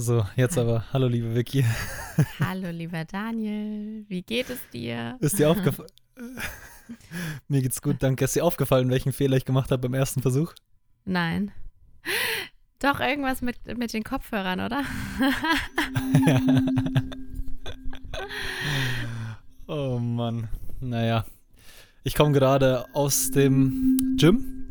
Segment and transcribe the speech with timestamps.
[0.00, 0.84] So, jetzt aber.
[0.92, 1.64] Hallo, liebe Vicky.
[2.38, 4.04] Hallo, lieber Daniel.
[4.06, 5.16] Wie geht es dir?
[5.18, 5.90] Ist dir aufgefallen?
[7.48, 8.24] Mir geht's gut, danke.
[8.24, 10.54] Ist dir aufgefallen, welchen Fehler ich gemacht habe beim ersten Versuch?
[11.04, 11.50] Nein.
[12.78, 14.84] Doch irgendwas mit, mit den Kopfhörern, oder?
[16.26, 16.40] ja.
[19.66, 20.48] Oh Mann.
[20.80, 21.26] Naja.
[22.04, 24.64] Ich komme gerade aus dem Gym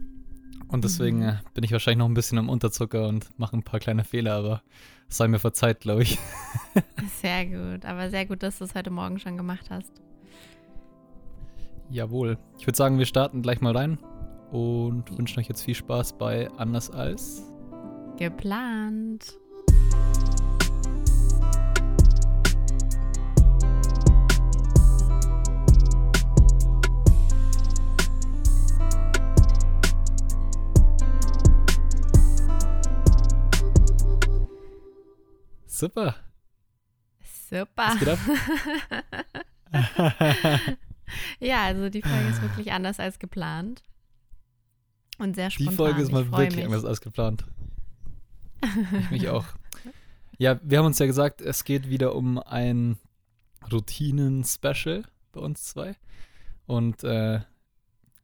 [0.70, 1.40] und deswegen mhm.
[1.54, 4.64] bin ich wahrscheinlich noch ein bisschen am Unterzucker und mache ein paar kleine Fehler, aber
[5.08, 6.18] sei mir verzeiht, glaube ich.
[7.22, 9.92] sehr gut, aber sehr gut, dass du es heute Morgen schon gemacht hast.
[11.90, 12.38] Jawohl.
[12.60, 13.98] Ich würde sagen, wir starten gleich mal rein
[14.52, 17.44] und wünschen euch jetzt viel Spaß bei Anders als
[18.18, 19.38] geplant.
[35.78, 36.16] Super.
[37.52, 37.96] Super.
[41.40, 43.84] ja, also die Folge ist wirklich anders als geplant.
[45.20, 45.72] Und sehr spontan.
[45.72, 46.66] Die Folge ist mal wirklich mich.
[46.66, 47.46] anders als geplant.
[49.02, 49.46] Ich mich auch.
[50.40, 52.98] Ja, wir haben uns ja gesagt, es geht wieder um ein
[53.72, 55.96] Routinen-Special bei uns zwei.
[56.68, 57.40] Und äh,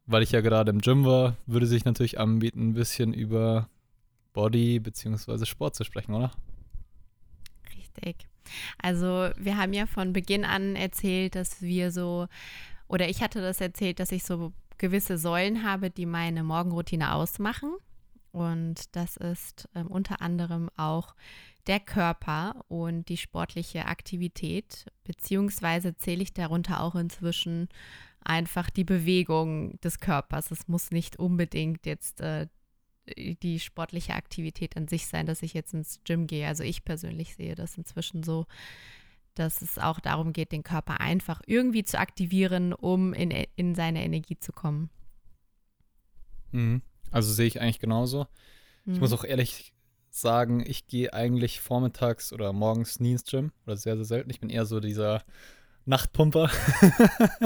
[0.06, 3.68] weil ich ja gerade im Gym war, würde sich natürlich anbieten, ein bisschen über
[4.32, 5.44] Body bzw.
[5.44, 6.30] Sport zu sprechen, oder?
[7.96, 8.28] Richtig.
[8.80, 12.26] Also wir haben ja von Beginn an erzählt, dass wir so,
[12.88, 17.74] oder ich hatte das erzählt, dass ich so gewisse Säulen habe, die meine Morgenroutine ausmachen.
[18.32, 21.14] Und das ist ähm, unter anderem auch
[21.66, 27.68] der Körper und die sportliche Aktivität, beziehungsweise zähle ich darunter auch inzwischen
[28.24, 30.50] einfach die Bewegung des Körpers.
[30.50, 32.48] Es muss nicht unbedingt jetzt äh,
[33.06, 36.46] die sportliche Aktivität an sich sein, dass ich jetzt ins Gym gehe.
[36.46, 38.46] Also ich persönlich sehe das inzwischen so,
[39.34, 44.04] dass es auch darum geht, den Körper einfach irgendwie zu aktivieren, um in, in seine
[44.04, 44.90] Energie zu kommen.
[46.52, 46.82] Mhm.
[47.10, 48.26] Also sehe ich eigentlich genauso.
[48.84, 48.94] Mhm.
[48.94, 49.72] Ich muss auch ehrlich
[50.10, 54.30] sagen, ich gehe eigentlich vormittags oder morgens nie ins Gym oder sehr, sehr selten.
[54.30, 55.24] Ich bin eher so dieser
[55.86, 56.50] Nachtpumper.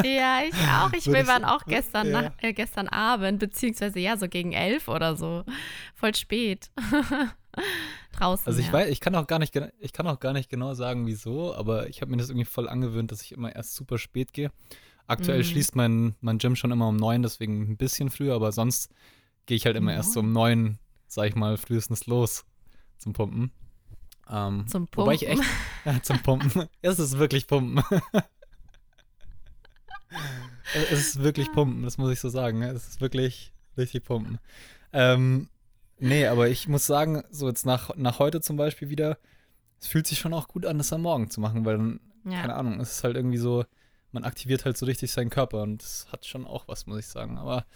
[0.05, 0.93] ja, ich auch.
[0.93, 2.23] Ich, wir waren auch gestern, ja.
[2.23, 5.45] nach, äh, gestern Abend, beziehungsweise ja, so gegen elf oder so.
[5.95, 6.71] Voll spät.
[8.13, 8.47] Draußen.
[8.47, 8.73] Also ich ja.
[8.73, 11.89] weiß, ich kann auch gar nicht, ich kann auch gar nicht genau sagen, wieso, aber
[11.89, 14.53] ich habe mir das irgendwie voll angewöhnt, dass ich immer erst super spät gehe.
[15.09, 15.45] Aktuell mhm.
[15.45, 18.93] schließt mein, mein Gym schon immer um neun, deswegen ein bisschen früher, aber sonst
[19.47, 22.45] gehe ich halt immer erst so um neun, sag ich mal, frühestens los
[22.99, 23.51] zum Pumpen.
[24.31, 25.03] Ähm, zum Pumpen.
[25.03, 25.43] Wobei ich echt,
[25.85, 26.69] ja, zum Pumpen.
[26.83, 27.83] es ist wirklich Pumpen.
[30.75, 32.63] es ist wirklich Pumpen, das muss ich so sagen.
[32.63, 34.39] Es ist wirklich richtig Pumpen.
[34.93, 35.49] Ähm,
[35.99, 39.19] nee, aber ich muss sagen, so jetzt nach, nach heute zum Beispiel wieder,
[39.81, 42.41] es fühlt sich schon auch gut an, das am Morgen zu machen, weil dann, ja.
[42.41, 43.65] keine Ahnung, es ist halt irgendwie so,
[44.13, 47.07] man aktiviert halt so richtig seinen Körper und das hat schon auch was, muss ich
[47.07, 47.39] sagen.
[47.39, 47.67] Aber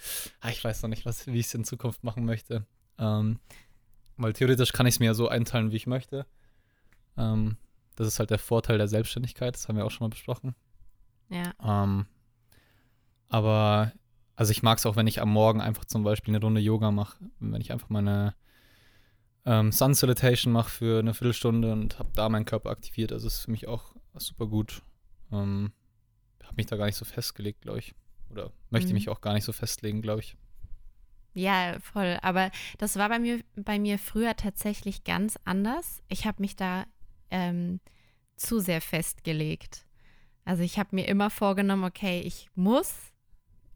[0.40, 2.66] ah, ich weiß noch nicht, was, wie ich es in Zukunft machen möchte.
[2.98, 3.38] Ähm,
[4.16, 6.26] weil theoretisch kann ich es mir ja so einteilen, wie ich möchte.
[7.16, 7.56] Ähm,
[7.96, 10.54] das ist halt der Vorteil der Selbstständigkeit, das haben wir auch schon mal besprochen.
[11.28, 11.52] Ja.
[11.62, 12.06] Ähm,
[13.28, 13.92] aber,
[14.36, 16.90] also ich mag es auch, wenn ich am Morgen einfach zum Beispiel eine Runde Yoga
[16.90, 18.34] mache, wenn ich einfach meine
[19.44, 23.12] ähm, Sun Salutation mache für eine Viertelstunde und habe da meinen Körper aktiviert.
[23.12, 24.82] Also ist für mich auch super gut.
[25.32, 25.72] Ähm,
[26.42, 27.94] habe mich da gar nicht so festgelegt, glaube ich.
[28.30, 28.94] Oder möchte mhm.
[28.94, 30.36] mich auch gar nicht so festlegen, glaube ich.
[31.34, 32.18] Ja, voll.
[32.22, 36.02] Aber das war bei mir, bei mir früher tatsächlich ganz anders.
[36.08, 36.84] Ich habe mich da
[37.32, 37.80] ähm,
[38.36, 39.86] zu sehr festgelegt.
[40.44, 42.94] Also ich habe mir immer vorgenommen, okay, ich muss,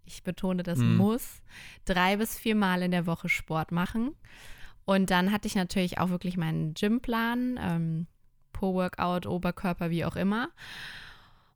[0.05, 0.97] ich betone das mhm.
[0.97, 1.43] muss,
[1.85, 4.15] drei bis vier Mal in der Woche Sport machen.
[4.85, 8.07] Und dann hatte ich natürlich auch wirklich meinen Gymplan, ähm,
[8.53, 10.51] Po-Workout, Oberkörper, wie auch immer.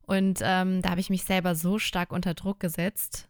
[0.03, 3.29] Und ähm, da habe ich mich selber so stark unter Druck gesetzt,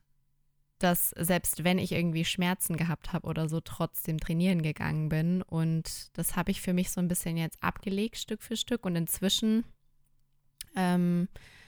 [0.83, 5.41] dass selbst wenn ich irgendwie Schmerzen gehabt habe oder so, trotzdem trainieren gegangen bin.
[5.41, 8.85] Und das habe ich für mich so ein bisschen jetzt abgelegt, Stück für Stück.
[8.85, 9.63] Und inzwischen
[10.75, 11.27] ähm,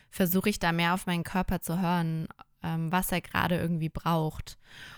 [0.09, 2.27] versuche ich da mehr auf meinen Körper zu hören,
[2.63, 4.57] ähm, was er gerade irgendwie braucht.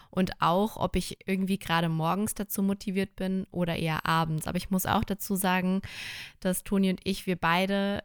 [0.09, 4.47] Und auch, ob ich irgendwie gerade morgens dazu motiviert bin oder eher abends.
[4.47, 5.81] Aber ich muss auch dazu sagen,
[6.39, 8.01] dass Toni und ich, wir beide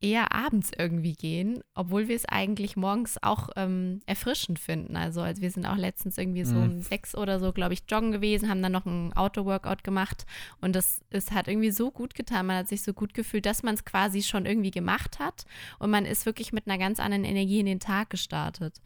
[0.00, 4.96] eher abends irgendwie gehen, obwohl wir es eigentlich morgens auch ähm, erfrischend finden.
[4.96, 6.62] Also, also wir sind auch letztens irgendwie so mhm.
[6.62, 10.26] um sechs oder so, glaube ich, joggen gewesen, haben dann noch ein Auto-Workout gemacht
[10.60, 13.62] und das ist, hat irgendwie so gut getan, man hat sich so gut gefühlt, dass
[13.62, 15.44] man es quasi schon irgendwie gemacht hat
[15.78, 18.80] und man ist wirklich mit einer ganz anderen Energie in den Tag gestartet.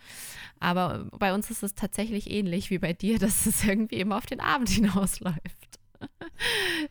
[0.61, 4.27] Aber bei uns ist es tatsächlich ähnlich wie bei dir, dass es irgendwie immer auf
[4.27, 5.78] den Abend hinausläuft.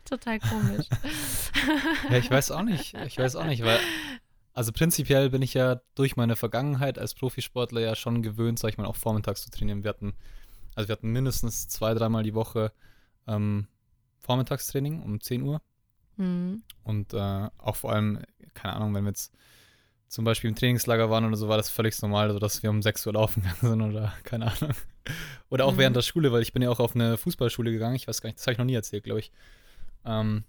[0.05, 0.87] Total komisch.
[2.09, 2.93] ja, ich weiß auch nicht.
[3.05, 3.79] Ich weiß auch nicht, weil,
[4.53, 8.77] also prinzipiell bin ich ja durch meine Vergangenheit als Profisportler ja schon gewöhnt, sag ich
[8.77, 9.83] mal, auch vormittags zu trainieren.
[9.83, 10.13] Wir hatten,
[10.75, 12.71] also wir hatten mindestens zwei, dreimal die Woche
[13.27, 13.67] ähm,
[14.19, 15.61] Vormittagstraining um 10 Uhr.
[16.17, 16.63] Mhm.
[16.83, 18.19] Und äh, auch vor allem,
[18.53, 19.33] keine Ahnung, wenn wir jetzt
[20.07, 22.81] zum Beispiel im Trainingslager waren oder so, war das völlig normal, also dass wir um
[22.81, 24.75] 6 Uhr laufen gegangen sind oder keine Ahnung.
[25.49, 25.77] Oder auch mhm.
[25.77, 27.95] während der Schule, weil ich bin ja auch auf eine Fußballschule gegangen.
[27.95, 29.31] Ich weiß gar nicht, das habe ich noch nie erzählt, glaube ich.
[30.05, 30.43] Ähm,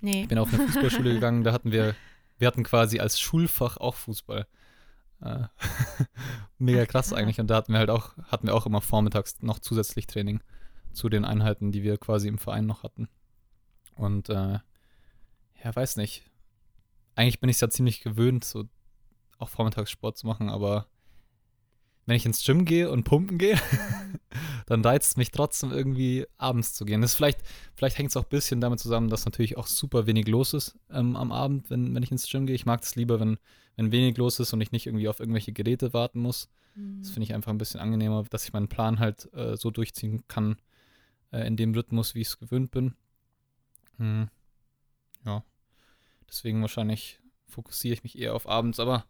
[0.00, 0.22] nee.
[0.22, 1.94] Ich bin auf eine Fußballschule gegangen, da hatten wir,
[2.38, 4.46] wir hatten quasi als Schulfach auch Fußball.
[5.22, 5.44] Äh,
[6.58, 7.40] mega krass eigentlich.
[7.40, 10.40] Und da hatten wir halt auch, hatten wir auch immer vormittags noch zusätzlich Training
[10.92, 13.08] zu den Einheiten, die wir quasi im Verein noch hatten.
[13.96, 14.58] Und äh,
[15.64, 16.24] ja, weiß nicht.
[17.14, 18.64] Eigentlich bin ich es ja ziemlich gewöhnt, so
[19.38, 20.86] auch Vormittagssport zu machen, aber
[22.08, 23.58] wenn ich ins Gym gehe und pumpen gehe,
[24.66, 27.02] dann reizt es mich trotzdem irgendwie abends zu gehen.
[27.02, 27.40] Das vielleicht,
[27.74, 30.78] vielleicht hängt es auch ein bisschen damit zusammen, dass natürlich auch super wenig los ist
[30.90, 32.56] ähm, am Abend, wenn, wenn ich ins Gym gehe.
[32.56, 33.36] Ich mag es lieber, wenn,
[33.76, 36.48] wenn wenig los ist und ich nicht irgendwie auf irgendwelche Geräte warten muss.
[36.74, 37.02] Mhm.
[37.02, 40.24] Das finde ich einfach ein bisschen angenehmer, dass ich meinen Plan halt äh, so durchziehen
[40.28, 40.56] kann,
[41.30, 42.94] äh, in dem Rhythmus, wie ich es gewöhnt bin.
[43.98, 44.28] Hm.
[45.26, 45.44] Ja.
[46.26, 49.04] Deswegen wahrscheinlich fokussiere ich mich eher auf abends, aber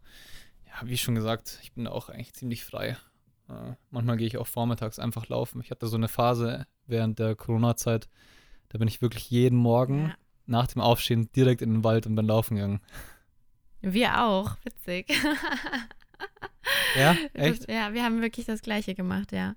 [0.67, 2.97] ja, wie schon gesagt, ich bin da auch eigentlich ziemlich frei.
[3.49, 5.61] Äh, manchmal gehe ich auch vormittags einfach laufen.
[5.61, 8.09] Ich hatte so eine Phase während der Corona-Zeit,
[8.69, 10.15] da bin ich wirklich jeden Morgen ja.
[10.45, 12.81] nach dem Aufstehen direkt in den Wald und bin laufen gegangen.
[13.81, 15.07] Wir auch, witzig.
[16.97, 17.67] Ja, echt?
[17.67, 19.55] Das, ja, wir haben wirklich das Gleiche gemacht, ja.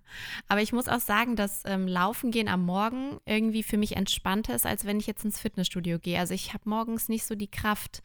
[0.48, 4.54] Aber ich muss auch sagen, dass ähm, Laufen gehen am Morgen irgendwie für mich entspannter
[4.54, 6.18] ist, als wenn ich jetzt ins Fitnessstudio gehe.
[6.18, 8.02] Also ich habe morgens nicht so die Kraft.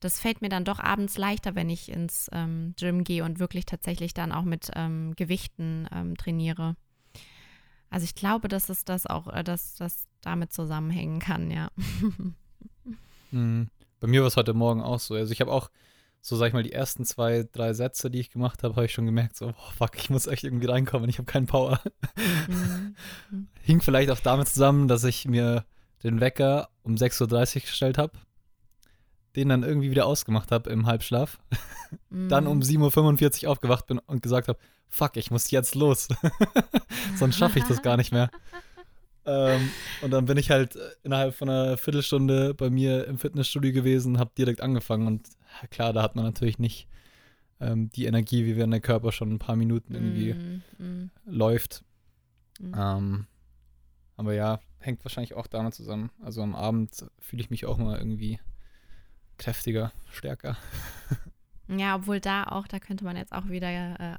[0.00, 3.66] Das fällt mir dann doch abends leichter, wenn ich ins ähm, Gym gehe und wirklich
[3.66, 6.76] tatsächlich dann auch mit ähm, Gewichten ähm, trainiere.
[7.90, 11.70] Also ich glaube, dass es das auch, äh, dass das damit zusammenhängen kann, ja.
[13.30, 13.68] Mhm.
[13.98, 15.14] Bei mir war es heute Morgen auch so.
[15.14, 15.68] Also ich habe auch
[16.26, 18.94] so sag ich mal, die ersten zwei, drei Sätze, die ich gemacht habe, habe ich
[18.94, 21.82] schon gemerkt, so, oh, fuck, ich muss echt irgendwie reinkommen, ich habe keinen Power.
[22.48, 22.96] Mhm.
[23.60, 25.66] Hing vielleicht auch damit zusammen, dass ich mir
[26.02, 28.12] den Wecker um 6.30 Uhr gestellt habe,
[29.36, 31.38] den dann irgendwie wieder ausgemacht habe im Halbschlaf,
[32.08, 32.30] mhm.
[32.30, 36.08] dann um 7.45 Uhr aufgewacht bin und gesagt habe, fuck, ich muss jetzt los.
[37.16, 38.30] Sonst schaffe ich das gar nicht mehr.
[39.26, 39.70] Ähm,
[40.02, 44.32] und dann bin ich halt innerhalb von einer Viertelstunde bei mir im Fitnessstudio gewesen, habe
[44.36, 45.28] direkt angefangen und
[45.70, 46.88] klar, da hat man natürlich nicht
[47.60, 51.84] ähm, die Energie, wie wenn der Körper schon ein paar Minuten irgendwie mm, läuft.
[52.58, 52.74] Mm.
[52.76, 53.26] Ähm,
[54.16, 56.10] aber ja, hängt wahrscheinlich auch damit zusammen.
[56.22, 58.38] Also am Abend fühle ich mich auch mal irgendwie
[59.38, 60.56] kräftiger, stärker.
[61.68, 64.16] Ja, obwohl da auch, da könnte man jetzt auch wieder äh,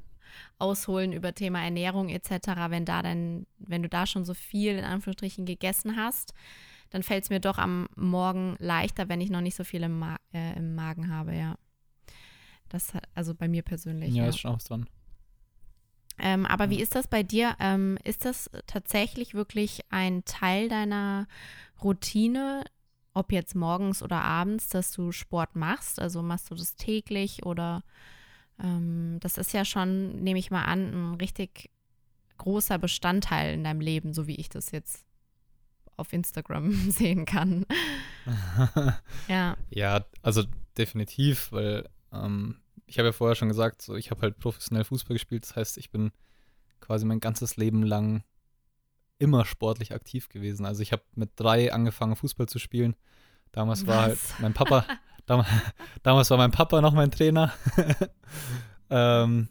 [0.58, 2.48] ausholen über Thema Ernährung etc.
[2.70, 6.34] Wenn da dann, wenn du da schon so viel in Anführungsstrichen gegessen hast,
[6.90, 10.00] dann fällt es mir doch am Morgen leichter, wenn ich noch nicht so viel im,
[10.00, 11.58] Ma äh, im Magen habe, ja.
[12.70, 14.14] Das also bei mir persönlich.
[14.14, 14.30] Ja, ja.
[14.30, 14.88] ist schon auch dran.
[16.18, 16.70] Ähm, aber ja.
[16.72, 17.56] wie ist das bei dir?
[17.60, 21.28] Ähm, ist das tatsächlich wirklich ein Teil deiner
[21.84, 22.64] Routine,
[23.14, 26.00] ob jetzt morgens oder abends, dass du Sport machst?
[26.00, 27.84] Also machst du das täglich oder
[28.62, 31.70] ähm, das ist ja schon, nehme ich mal an, ein richtig
[32.38, 35.06] großer Bestandteil in deinem Leben, so wie ich das jetzt
[35.98, 37.66] auf Instagram sehen kann.
[39.28, 39.58] ja.
[39.70, 40.44] Ja, also
[40.78, 45.16] definitiv, weil ähm, ich habe ja vorher schon gesagt, so ich habe halt professionell Fußball
[45.16, 46.12] gespielt, das heißt, ich bin
[46.82, 48.24] quasi mein ganzes Leben lang
[49.18, 50.66] immer sportlich aktiv gewesen.
[50.66, 52.96] Also ich habe mit drei angefangen, Fußball zu spielen.
[53.52, 53.88] Damals Was?
[53.88, 54.86] war halt mein Papa,
[55.25, 55.46] Dam
[56.04, 57.54] damals war mein Papa noch mein Trainer.
[58.90, 59.50] ähm,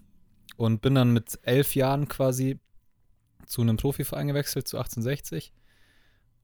[0.56, 2.60] und bin dann mit elf Jahren quasi
[3.46, 5.52] zu einem Profiverein gewechselt, zu 1860.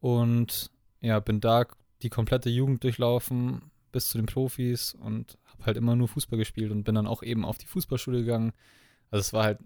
[0.01, 1.67] Und ja, bin da
[2.03, 6.71] die komplette Jugend durchlaufen bis zu den Profis und habe halt immer nur Fußball gespielt
[6.71, 8.53] und bin dann auch eben auf die Fußballschule gegangen.
[9.11, 9.59] Also es war halt,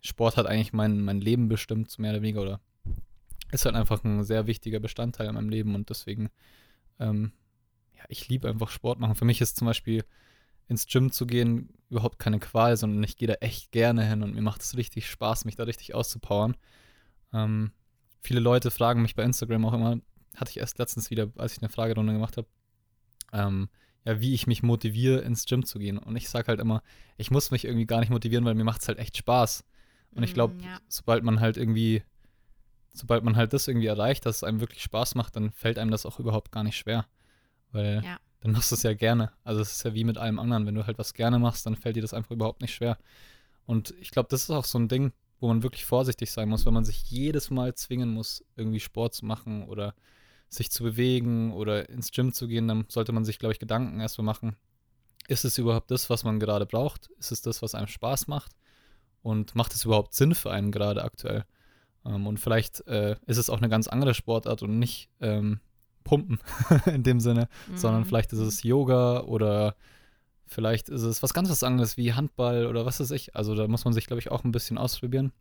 [0.00, 2.60] Sport hat eigentlich mein, mein Leben bestimmt, mehr oder weniger, oder
[3.50, 6.30] ist halt einfach ein sehr wichtiger Bestandteil in meinem Leben und deswegen
[6.98, 7.32] ähm,
[7.96, 9.14] ja, ich liebe einfach Sport machen.
[9.14, 10.04] Für mich ist zum Beispiel
[10.68, 14.34] ins Gym zu gehen überhaupt keine Qual, sondern ich gehe da echt gerne hin und
[14.34, 16.56] mir macht es richtig Spaß, mich da richtig auszupowern.
[17.32, 17.72] Ähm,
[18.20, 19.98] viele Leute fragen mich bei Instagram auch immer,
[20.36, 22.46] hatte ich erst letztens wieder, als ich eine Fragerunde gemacht habe,
[23.32, 23.68] ähm,
[24.04, 25.98] ja, wie ich mich motiviere, ins Gym zu gehen.
[25.98, 26.82] Und ich sage halt immer,
[27.16, 29.64] ich muss mich irgendwie gar nicht motivieren, weil mir macht es halt echt Spaß.
[30.12, 30.78] Und ich glaube, mm, ja.
[30.88, 32.02] sobald man halt irgendwie,
[32.92, 35.90] sobald man halt das irgendwie erreicht, dass es einem wirklich Spaß macht, dann fällt einem
[35.90, 37.06] das auch überhaupt gar nicht schwer.
[37.72, 38.16] Weil ja.
[38.40, 39.32] dann machst du es ja gerne.
[39.44, 40.66] Also es ist ja wie mit allem anderen.
[40.66, 42.98] Wenn du halt was gerne machst, dann fällt dir das einfach überhaupt nicht schwer.
[43.66, 46.66] Und ich glaube, das ist auch so ein Ding, wo man wirklich vorsichtig sein muss,
[46.66, 49.94] wenn man sich jedes Mal zwingen muss, irgendwie Sport zu machen oder
[50.48, 54.00] sich zu bewegen oder ins Gym zu gehen, dann sollte man sich, glaube ich, Gedanken
[54.00, 54.56] erstmal machen,
[55.28, 57.10] ist es überhaupt das, was man gerade braucht?
[57.18, 58.52] Ist es das, was einem Spaß macht?
[59.22, 61.44] Und macht es überhaupt Sinn für einen gerade aktuell?
[62.04, 65.60] Ähm, und vielleicht äh, ist es auch eine ganz andere Sportart und nicht ähm,
[66.02, 66.40] Pumpen
[66.86, 67.76] in dem Sinne, mhm.
[67.76, 69.76] sondern vielleicht ist es Yoga oder
[70.48, 73.36] vielleicht ist es was ganz was anderes wie Handball oder was weiß ich.
[73.36, 75.32] Also da muss man sich, glaube ich, auch ein bisschen ausprobieren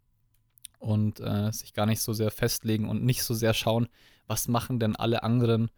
[0.79, 3.87] und äh, sich gar nicht so sehr festlegen und nicht so sehr schauen,
[4.27, 5.71] was machen denn alle anderen?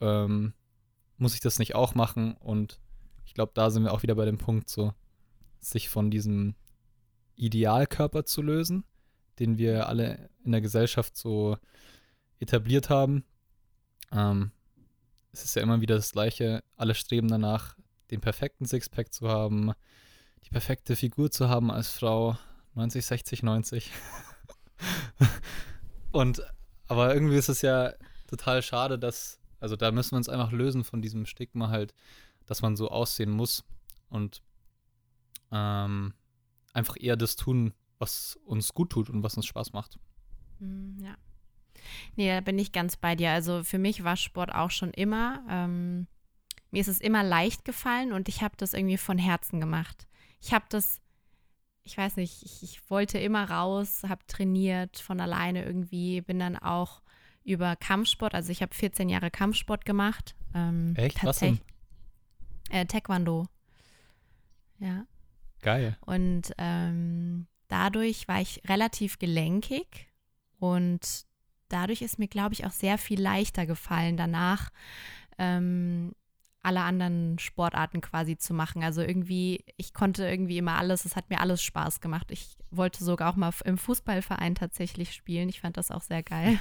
[0.00, 0.52] Ähm,
[1.16, 2.34] muss ich das nicht auch machen?
[2.34, 2.80] Und
[3.24, 4.92] ich glaube, da sind wir auch wieder bei dem Punkt, so
[5.58, 6.54] sich von diesem
[7.36, 8.84] Idealkörper zu lösen,
[9.38, 11.56] den wir alle in der Gesellschaft so
[12.38, 13.24] etabliert haben.
[14.12, 14.52] Ähm,
[15.32, 16.62] es ist ja immer wieder das Gleiche.
[16.76, 17.76] Alle streben danach,
[18.10, 19.72] den perfekten Sixpack zu haben,
[20.44, 22.36] die perfekte Figur zu haben als Frau.
[22.74, 23.90] 90, 60, 90.
[26.12, 26.42] Und,
[26.88, 27.92] aber irgendwie ist es ja
[28.26, 31.94] total schade, dass, also da müssen wir uns einfach lösen von diesem Stigma halt,
[32.46, 33.64] dass man so aussehen muss
[34.08, 34.42] und
[35.52, 36.14] ähm,
[36.72, 39.98] einfach eher das tun, was uns gut tut und was uns Spaß macht.
[40.58, 41.16] Hm, ja.
[42.16, 43.30] Nee, da bin ich ganz bei dir.
[43.30, 45.44] Also für mich war Sport auch schon immer.
[45.48, 46.06] Ähm,
[46.70, 50.06] mir ist es immer leicht gefallen und ich habe das irgendwie von Herzen gemacht.
[50.40, 51.00] Ich habe das,
[51.82, 56.56] ich weiß nicht, ich, ich wollte immer raus, habe trainiert von alleine irgendwie, bin dann
[56.56, 57.02] auch
[57.44, 60.36] über Kampfsport, also ich habe 14 Jahre Kampfsport gemacht.
[60.54, 61.24] Ähm, Echt?
[61.24, 61.60] Was denn?
[62.70, 63.46] Äh, Taekwondo.
[64.78, 65.04] Ja.
[65.62, 65.96] Geil.
[66.00, 70.08] Und ähm, dadurch war ich relativ gelenkig
[70.58, 71.26] und
[71.68, 74.70] dadurch ist mir, glaube ich, auch sehr viel leichter gefallen, danach
[75.38, 76.12] ähm,
[76.62, 78.84] alle anderen Sportarten quasi zu machen.
[78.84, 82.26] Also irgendwie, ich konnte irgendwie immer alles, es hat mir alles Spaß gemacht.
[82.30, 85.48] Ich wollte sogar auch mal im Fußballverein tatsächlich spielen.
[85.48, 86.58] Ich fand das auch sehr geil.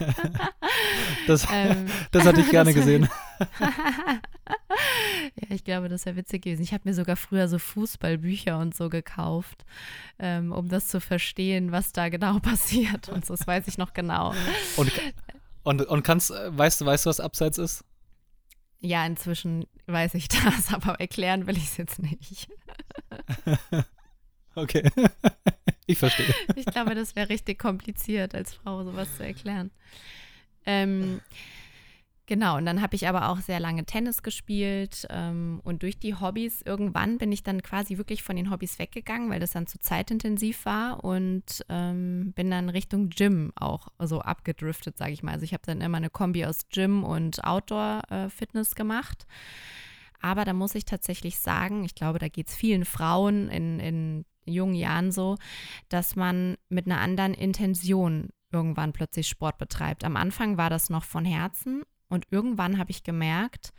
[1.27, 3.09] das, ähm, das hatte ich gerne gesehen.
[5.35, 6.63] ja, ich glaube, das wäre witzig gewesen.
[6.63, 9.65] Ich habe mir sogar früher so Fußballbücher und so gekauft,
[10.17, 13.09] ähm, um das zu verstehen, was da genau passiert.
[13.09, 14.33] Und so, das weiß ich noch genau.
[14.77, 14.91] Und,
[15.63, 17.83] und, und kannst, weißt du, weißt du, was Abseits ist?
[18.79, 22.47] Ja, inzwischen weiß ich das, aber erklären will ich es jetzt nicht.
[24.55, 24.89] okay.
[25.85, 26.33] ich verstehe.
[26.55, 29.71] Ich glaube, das wäre richtig kompliziert, als Frau sowas zu erklären.
[30.65, 31.21] Ähm,
[32.29, 36.13] Genau, und dann habe ich aber auch sehr lange Tennis gespielt ähm, und durch die
[36.13, 39.79] Hobbys, irgendwann bin ich dann quasi wirklich von den Hobbys weggegangen, weil das dann zu
[39.79, 45.31] zeitintensiv war und ähm, bin dann Richtung Gym auch so abgedriftet, sage ich mal.
[45.31, 49.25] Also ich habe dann immer eine Kombi aus Gym und Outdoor-Fitness äh, gemacht.
[50.21, 54.25] Aber da muss ich tatsächlich sagen, ich glaube, da geht es vielen Frauen in, in
[54.45, 55.39] jungen Jahren so,
[55.87, 60.03] dass man mit einer anderen Intention irgendwann plötzlich Sport betreibt.
[60.03, 63.73] Am Anfang war das noch von Herzen und irgendwann habe ich gemerkt,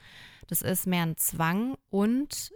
[0.46, 2.52] das ist mehr ein Zwang und,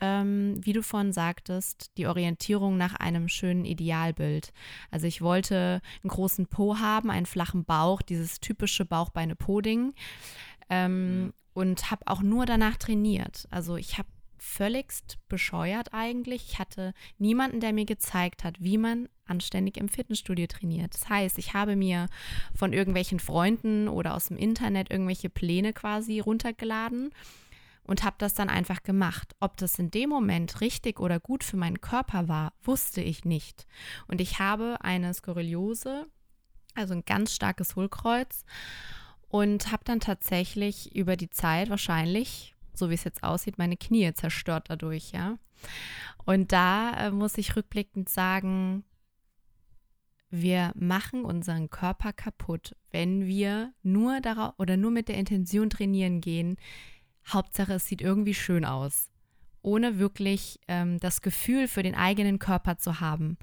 [0.00, 4.52] ähm, wie du vorhin sagtest, die Orientierung nach einem schönen Idealbild.
[4.90, 9.94] Also ich wollte einen großen Po haben, einen flachen Bauch, dieses typische Bauchbeine-Po-Ding.
[10.70, 11.32] Ähm, mhm.
[11.54, 13.46] Und habe auch nur danach trainiert.
[13.50, 14.08] Also ich habe
[14.42, 16.50] völligst bescheuert eigentlich.
[16.50, 20.94] Ich hatte niemanden, der mir gezeigt hat, wie man anständig im Fitnessstudio trainiert.
[20.94, 22.08] Das heißt, ich habe mir
[22.54, 27.10] von irgendwelchen Freunden oder aus dem Internet irgendwelche Pläne quasi runtergeladen
[27.84, 29.36] und habe das dann einfach gemacht.
[29.38, 33.66] Ob das in dem Moment richtig oder gut für meinen Körper war, wusste ich nicht.
[34.08, 36.06] Und ich habe eine Skoriliose,
[36.74, 38.44] also ein ganz starkes Hohlkreuz
[39.28, 44.12] und habe dann tatsächlich über die Zeit wahrscheinlich so wie es jetzt aussieht, meine Knie
[44.14, 45.38] zerstört dadurch, ja.
[46.24, 48.84] Und da äh, muss ich rückblickend sagen,
[50.30, 56.20] wir machen unseren Körper kaputt, wenn wir nur darauf oder nur mit der Intention trainieren
[56.20, 56.56] gehen.
[57.26, 59.10] Hauptsache, es sieht irgendwie schön aus,
[59.60, 63.36] ohne wirklich ähm, das Gefühl für den eigenen Körper zu haben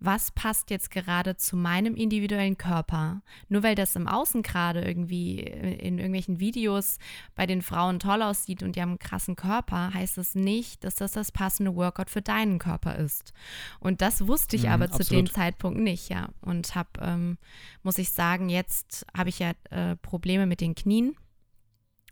[0.00, 3.22] was passt jetzt gerade zu meinem individuellen Körper.
[3.48, 6.98] Nur weil das im Außen gerade irgendwie in irgendwelchen Videos
[7.34, 10.96] bei den Frauen toll aussieht und die haben einen krassen Körper, heißt das nicht, dass
[10.96, 13.32] das das passende Workout für deinen Körper ist.
[13.80, 15.06] Und das wusste ich mhm, aber absolut.
[15.06, 16.28] zu dem Zeitpunkt nicht, ja.
[16.40, 17.38] Und habe, ähm,
[17.82, 21.16] muss ich sagen, jetzt habe ich ja äh, Probleme mit den Knien.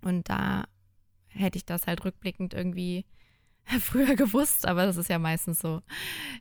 [0.03, 0.65] Und da
[1.29, 3.05] hätte ich das halt rückblickend irgendwie
[3.81, 5.83] früher gewusst, aber das ist ja meistens so,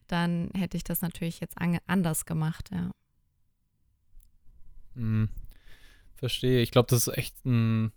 [0.07, 1.55] dann hätte ich das natürlich jetzt
[1.87, 2.91] anders gemacht, ja.
[4.95, 5.29] Hm,
[6.15, 6.61] verstehe.
[6.61, 7.91] Ich glaube, das ist echt ein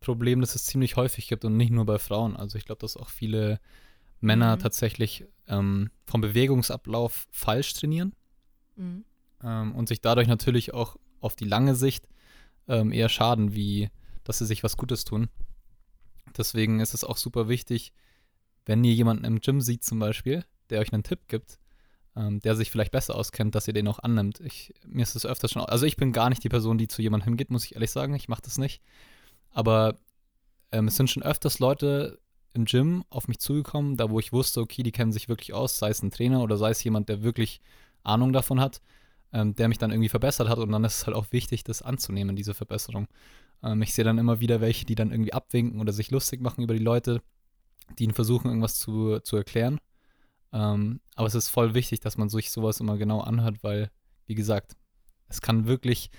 [0.00, 2.36] Problem, das es ziemlich häufig gibt und nicht nur bei Frauen.
[2.36, 3.58] Also ich glaube, dass auch viele
[4.20, 4.60] Männer mhm.
[4.60, 8.14] tatsächlich ähm, vom Bewegungsablauf falsch trainieren
[8.76, 9.04] mhm.
[9.42, 12.06] ähm, und sich dadurch natürlich auch auf die lange Sicht
[12.68, 13.90] ähm, eher schaden, wie
[14.24, 15.28] dass sie sich was Gutes tun.
[16.36, 17.92] Deswegen ist es auch super wichtig,
[18.66, 21.58] wenn ihr jemanden im Gym seht zum Beispiel, der euch einen Tipp gibt,
[22.16, 24.40] ähm, der sich vielleicht besser auskennt, dass ihr den auch annimmt.
[24.40, 27.02] Ich, mir ist das öfters schon, also ich bin gar nicht die Person, die zu
[27.02, 28.82] jemandem hingeht, muss ich ehrlich sagen, ich mache das nicht.
[29.50, 29.98] Aber
[30.72, 32.18] ähm, es sind schon öfters Leute
[32.52, 35.78] im Gym auf mich zugekommen, da wo ich wusste, okay, die kennen sich wirklich aus,
[35.78, 37.60] sei es ein Trainer oder sei es jemand, der wirklich
[38.04, 38.80] Ahnung davon hat,
[39.32, 41.82] ähm, der mich dann irgendwie verbessert hat und dann ist es halt auch wichtig, das
[41.82, 43.08] anzunehmen, diese Verbesserung.
[43.62, 46.62] Ähm, ich sehe dann immer wieder welche, die dann irgendwie abwinken oder sich lustig machen
[46.62, 47.22] über die Leute,
[47.98, 49.80] die ihnen versuchen, irgendwas zu, zu erklären.
[50.52, 53.90] Ähm, aber es ist voll wichtig, dass man sich sowas immer genau anhört, weil,
[54.26, 54.76] wie gesagt,
[55.28, 56.10] es kann wirklich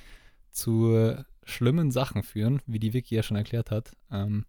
[0.51, 3.95] zu schlimmen Sachen führen, wie die Vicky ja schon erklärt hat.
[4.11, 4.45] Ähm,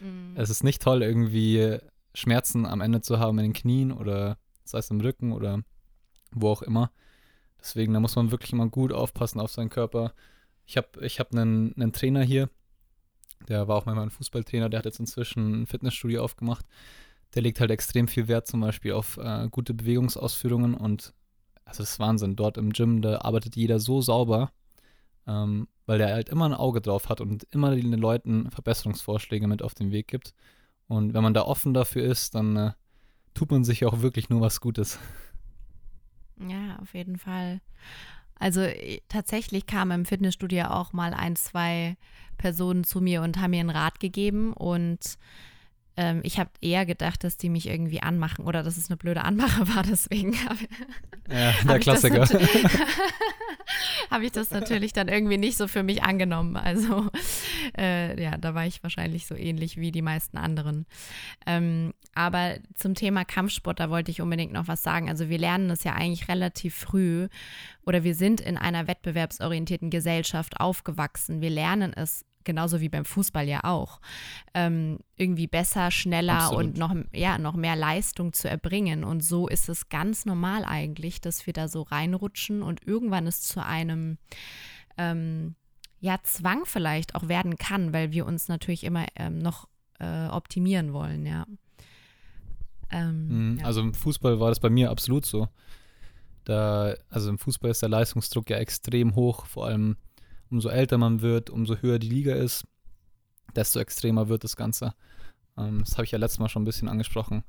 [0.00, 0.32] mhm.
[0.34, 1.78] Es ist nicht toll, irgendwie
[2.14, 5.62] Schmerzen am Ende zu haben in den Knien oder sei es im Rücken oder
[6.32, 6.90] wo auch immer.
[7.60, 10.12] Deswegen, da muss man wirklich immer gut aufpassen auf seinen Körper.
[10.66, 12.50] Ich habe ich hab einen, einen Trainer hier,
[13.48, 16.66] der war auch mal mein Fußballtrainer, der hat jetzt inzwischen ein Fitnessstudio aufgemacht.
[17.34, 21.12] Der legt halt extrem viel Wert zum Beispiel auf äh, gute Bewegungsausführungen und
[21.64, 22.36] also das ist Wahnsinn.
[22.36, 24.52] Dort im Gym, da arbeitet jeder so sauber,
[25.26, 29.62] ähm, weil der halt immer ein Auge drauf hat und immer den Leuten Verbesserungsvorschläge mit
[29.62, 30.34] auf den Weg gibt.
[30.88, 32.72] Und wenn man da offen dafür ist, dann äh,
[33.34, 34.98] tut man sich auch wirklich nur was Gutes.
[36.38, 37.60] Ja, auf jeden Fall.
[38.38, 41.96] Also äh, tatsächlich kamen im Fitnessstudio auch mal ein, zwei
[42.38, 45.18] Personen zu mir und haben mir einen Rat gegeben und
[45.96, 49.24] ähm, ich habe eher gedacht, dass die mich irgendwie anmachen oder dass es eine blöde
[49.24, 50.58] Anmache war, deswegen habe
[51.30, 52.28] ja, der Klassiker.
[54.10, 56.56] habe ich das natürlich dann irgendwie nicht so für mich angenommen.
[56.56, 57.10] Also
[57.76, 60.86] äh, ja, da war ich wahrscheinlich so ähnlich wie die meisten anderen.
[61.46, 65.08] Ähm, aber zum Thema Kampfsport, da wollte ich unbedingt noch was sagen.
[65.08, 67.28] Also wir lernen es ja eigentlich relativ früh
[67.84, 71.40] oder wir sind in einer wettbewerbsorientierten Gesellschaft aufgewachsen.
[71.40, 74.00] Wir lernen es genauso wie beim Fußball ja auch,
[74.54, 76.64] ähm, irgendwie besser, schneller Absolut.
[76.64, 79.04] und noch, ja, noch mehr Leistung zu erbringen.
[79.04, 83.42] Und so ist es ganz normal eigentlich, dass wir da so reinrutschen und irgendwann es
[83.42, 84.16] zu einem
[84.96, 85.56] ähm,
[86.00, 89.68] ja, Zwang vielleicht auch werden kann, weil wir uns natürlich immer ähm, noch
[89.98, 91.46] äh, optimieren wollen, ja.
[92.90, 93.66] Ähm, mhm, ja.
[93.66, 95.48] Also im Fußball war das bei mir absolut so.
[96.44, 99.96] Da, also im Fußball ist der Leistungsdruck ja extrem hoch, vor allem
[100.50, 102.66] umso älter man wird, umso höher die Liga ist,
[103.54, 104.94] desto extremer wird das Ganze.
[105.56, 107.44] Ähm, das habe ich ja letztes Mal schon ein bisschen angesprochen,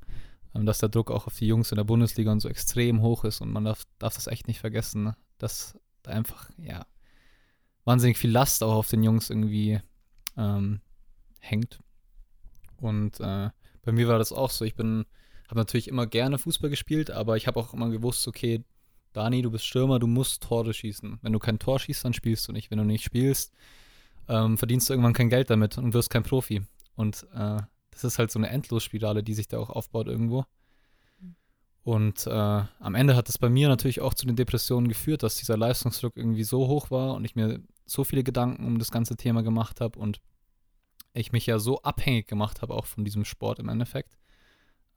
[0.54, 3.24] ähm, dass der Druck auch auf die Jungs in der Bundesliga und so extrem hoch
[3.24, 5.16] ist und man darf, darf das echt nicht vergessen, ne?
[5.38, 6.86] dass da einfach, ja,
[7.84, 9.80] wahnsinnig viel Last auch auf den Jungs irgendwie
[10.36, 10.80] ähm,
[11.40, 11.80] hängt.
[12.76, 13.50] Und äh,
[13.82, 14.64] bei mir war das auch so.
[14.64, 15.06] Ich bin,
[15.48, 18.62] habe natürlich immer gerne Fußball gespielt, aber ich habe auch immer gewusst, okay,
[19.12, 21.18] Dani, du bist Stürmer, du musst Tore schießen.
[21.22, 22.70] Wenn du kein Tor schießt, dann spielst du nicht.
[22.70, 23.52] Wenn du nicht spielst,
[24.28, 26.62] ähm, verdienst du irgendwann kein Geld damit und wirst kein Profi.
[26.94, 27.58] Und äh,
[27.90, 30.44] das ist halt so eine Endlosspirale, die sich da auch aufbaut irgendwo.
[31.82, 35.36] Und äh, am Ende hat das bei mir natürlich auch zu den Depressionen geführt, dass
[35.36, 39.16] dieser Leistungsdruck irgendwie so hoch war und ich mir so viele Gedanken um das ganze
[39.16, 40.20] Thema gemacht habe und
[41.14, 44.18] ich mich ja so abhängig gemacht habe auch von diesem Sport im Endeffekt,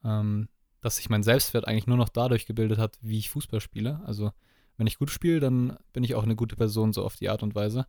[0.04, 0.50] ähm,
[0.82, 4.02] dass sich mein Selbstwert eigentlich nur noch dadurch gebildet hat, wie ich Fußball spiele.
[4.06, 4.32] Also
[4.78, 7.44] wenn ich gut spiele, dann bin ich auch eine gute Person, so auf die Art
[7.44, 7.86] und Weise.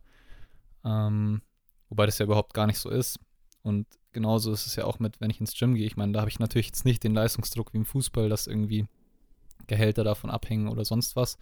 [0.85, 1.41] Ähm,
[1.89, 3.19] wobei das ja überhaupt gar nicht so ist.
[3.63, 5.87] Und genauso ist es ja auch mit, wenn ich ins Gym gehe.
[5.87, 8.85] Ich meine, da habe ich natürlich jetzt nicht den Leistungsdruck wie im Fußball, dass irgendwie
[9.67, 11.37] Gehälter davon abhängen oder sonst was.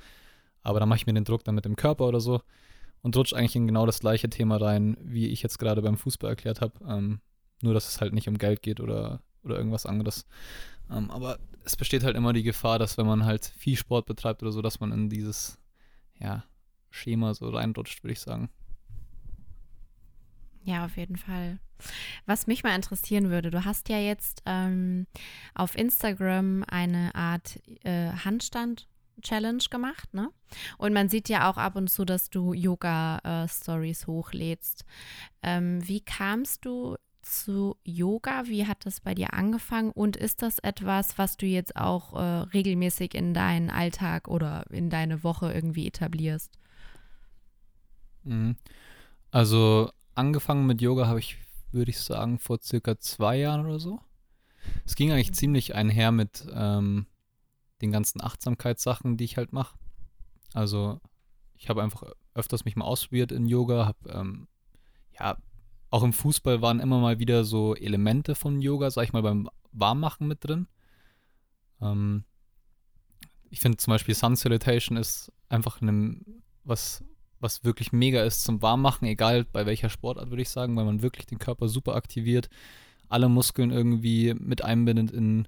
[0.62, 2.42] Aber da mache ich mir den Druck dann mit dem Körper oder so
[3.02, 6.30] und rutsche eigentlich in genau das gleiche Thema rein, wie ich jetzt gerade beim Fußball
[6.30, 6.74] erklärt habe.
[6.88, 7.20] Ähm,
[7.62, 10.26] nur, dass es halt nicht um Geld geht oder, oder irgendwas anderes.
[10.90, 14.42] Ähm, aber es besteht halt immer die Gefahr, dass wenn man halt viel Sport betreibt
[14.42, 15.60] oder so, dass man in dieses
[16.20, 16.44] ja,
[16.90, 18.50] Schema so reinrutscht, würde ich sagen.
[20.64, 21.60] Ja, auf jeden Fall.
[22.28, 25.08] Was mich mal interessieren würde, du hast ja jetzt ähm,
[25.56, 28.88] auf Instagram eine Art äh, Handstand
[29.22, 30.30] Challenge gemacht, ne?
[30.78, 34.86] Und man sieht ja auch ab und zu, dass du Yoga-Stories äh, hochlädst.
[35.44, 38.44] Ähm, wie kamst du zu Yoga?
[38.46, 39.92] Wie hat das bei dir angefangen?
[39.92, 42.20] Und ist das etwas, was du jetzt auch äh,
[42.54, 46.58] regelmäßig in deinen Alltag oder in deine Woche irgendwie etablierst?
[48.24, 48.56] Mhm.
[49.32, 51.38] Also angefangen mit Yoga habe ich,
[51.72, 54.00] würde ich sagen, vor circa zwei Jahren oder so.
[54.86, 55.36] Es ging eigentlich mhm.
[55.36, 57.08] ziemlich einher mit ähm,
[57.82, 59.78] den ganzen Achtsamkeitssachen, die ich halt mache.
[60.54, 61.00] Also
[61.56, 62.04] ich habe einfach
[62.34, 64.48] öfters mich mal ausprobiert in Yoga, habe ähm,
[65.20, 65.38] ja
[65.92, 69.50] auch im Fußball waren immer mal wieder so Elemente von Yoga, sag ich mal, beim
[69.74, 70.68] Warmmachen mit drin.
[71.82, 72.24] Ähm,
[73.50, 77.04] ich finde zum Beispiel Sun Salutation ist einfach einem, was,
[77.42, 81.02] was wirklich mega ist zum Warmmachen, egal bei welcher Sportart, würde ich sagen, weil man
[81.02, 82.50] wirklich den Körper super aktiviert,
[83.10, 85.46] alle Muskeln irgendwie mit einbindet in,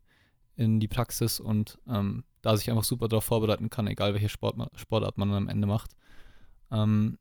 [0.57, 4.57] in die Praxis und ähm, da sich einfach super darauf vorbereiten kann, egal welche Sport,
[4.75, 5.91] Sportart man am Ende macht.
[6.69, 7.17] Ähm,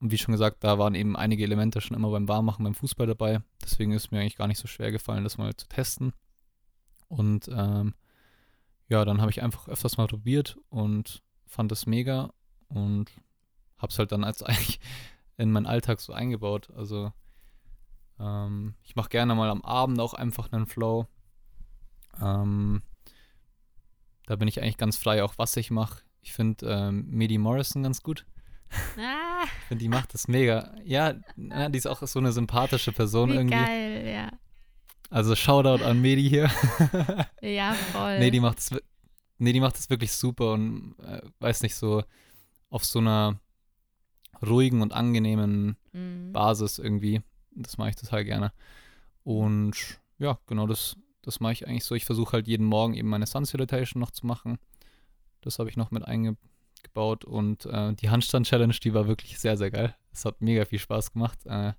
[0.00, 3.06] und wie schon gesagt, da waren eben einige Elemente schon immer beim Warmmachen beim Fußball
[3.06, 3.40] dabei.
[3.62, 6.12] Deswegen ist mir eigentlich gar nicht so schwer gefallen, das mal zu testen.
[7.08, 7.94] Und ähm,
[8.88, 12.32] ja, dann habe ich einfach öfters mal probiert und fand es mega
[12.68, 13.10] und
[13.78, 14.80] habe es halt dann als eigentlich
[15.38, 16.70] in meinen Alltag so eingebaut.
[16.76, 17.12] Also
[18.18, 21.06] ähm, ich mache gerne mal am Abend auch einfach einen Flow.
[22.20, 22.82] Ähm,
[24.26, 26.02] da bin ich eigentlich ganz frei, auch was ich mache.
[26.20, 28.26] Ich finde ähm, Medi Morrison ganz gut.
[28.98, 29.44] Ah.
[29.44, 30.74] Ich finde, die macht das mega.
[30.84, 33.56] Ja, na, die ist auch so eine sympathische Person Wie irgendwie.
[33.56, 34.30] Geil, ja.
[35.10, 36.50] Also Shoutout an Medi hier.
[37.40, 38.18] ja, voll.
[38.18, 38.70] Nee, die macht das,
[39.38, 42.02] nee, die macht das wirklich super und äh, weiß nicht, so
[42.70, 43.38] auf so einer
[44.44, 46.32] ruhigen und angenehmen mhm.
[46.32, 47.22] Basis irgendwie.
[47.52, 48.52] Das mache ich total gerne.
[49.22, 51.94] Und ja, genau das, das mache ich eigentlich so.
[51.94, 54.58] Ich versuche halt jeden Morgen eben meine Sun Salutation noch zu machen.
[55.40, 56.40] Das habe ich noch mit eingebaut.
[57.24, 59.94] Und äh, die Handstand-Challenge, die war wirklich sehr, sehr geil.
[60.12, 61.38] Es hat mega viel Spaß gemacht.
[61.44, 61.74] Äh,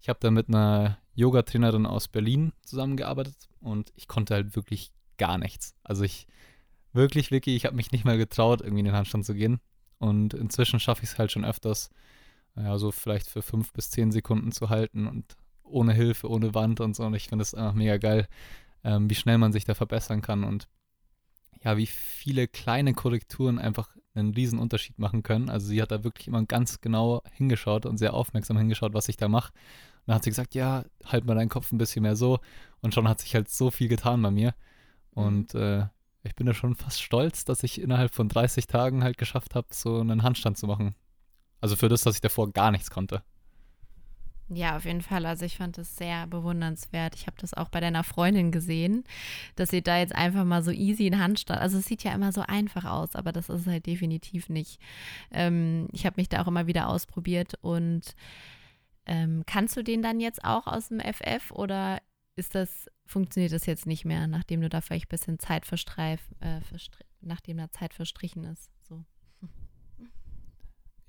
[0.00, 5.36] ich habe da mit einer Yoga-Trainerin aus Berlin zusammengearbeitet und ich konnte halt wirklich gar
[5.36, 5.74] nichts.
[5.84, 6.26] Also ich
[6.92, 9.60] wirklich, wirklich, ich habe mich nicht mal getraut, irgendwie in den Handstand zu gehen.
[9.98, 11.90] Und inzwischen schaffe ich es halt schon öfters,
[12.56, 16.80] ja, so vielleicht für fünf bis zehn Sekunden zu halten und ohne Hilfe, ohne Wand
[16.80, 17.04] und so.
[17.04, 18.26] Und ich finde es einfach mega geil,
[18.82, 20.68] ähm, wie schnell man sich da verbessern kann und
[21.62, 25.48] ja, wie viele kleine Korrekturen einfach einen riesen Unterschied machen können.
[25.48, 29.16] Also sie hat da wirklich immer ganz genau hingeschaut und sehr aufmerksam hingeschaut, was ich
[29.16, 29.52] da mache.
[29.52, 32.40] Und dann hat sie gesagt, ja, halt mal deinen Kopf ein bisschen mehr so.
[32.80, 34.54] Und schon hat sich halt so viel getan bei mir.
[35.14, 35.22] Mhm.
[35.22, 35.86] Und äh,
[36.22, 39.68] ich bin ja schon fast stolz, dass ich innerhalb von 30 Tagen halt geschafft habe,
[39.70, 40.94] so einen Handstand zu machen.
[41.60, 43.22] Also für das, dass ich davor gar nichts konnte.
[44.52, 45.26] Ja, auf jeden Fall.
[45.26, 47.14] Also ich fand das sehr bewundernswert.
[47.14, 49.04] Ich habe das auch bei deiner Freundin gesehen,
[49.54, 51.60] dass sie da jetzt einfach mal so easy in Handstand.
[51.60, 54.80] Also es sieht ja immer so einfach aus, aber das ist halt definitiv nicht.
[55.30, 58.16] Ähm, ich habe mich da auch immer wieder ausprobiert und
[59.06, 62.00] ähm, kannst du den dann jetzt auch aus dem FF oder
[62.34, 66.20] ist das funktioniert das jetzt nicht mehr, nachdem du da vielleicht ein bisschen Zeit verstreif,
[66.40, 66.60] äh,
[67.20, 68.70] nachdem da Zeit verstrichen ist.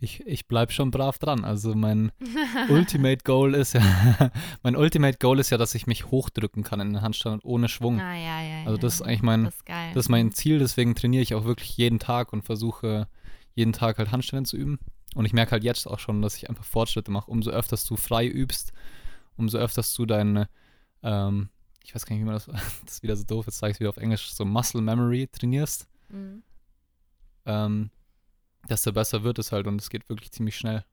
[0.03, 1.45] Ich, ich bleibe schon brav dran.
[1.45, 2.11] Also mein
[2.69, 3.81] Ultimate Goal ist ja,
[4.63, 7.99] mein Ultimate Goal ist ja, dass ich mich hochdrücken kann in den Handstand ohne Schwung.
[7.99, 10.95] Ah, ja, ja, also das ist eigentlich mein, das ist, das ist mein Ziel, deswegen
[10.95, 13.07] trainiere ich auch wirklich jeden Tag und versuche
[13.53, 14.79] jeden Tag halt Handstände zu üben.
[15.13, 17.29] Und ich merke halt jetzt auch schon, dass ich einfach Fortschritte mache.
[17.29, 18.73] Umso öfters du frei übst,
[19.37, 20.49] umso öfters du deine
[21.03, 21.49] ähm,
[21.83, 22.45] ich weiß gar nicht, wie man das,
[22.85, 25.27] das ist wieder so doof, jetzt sage ich es wieder auf Englisch, so Muscle Memory
[25.27, 26.43] trainierst, mhm.
[27.45, 27.89] ähm,
[28.69, 30.83] desto besser wird es halt und es geht wirklich ziemlich schnell.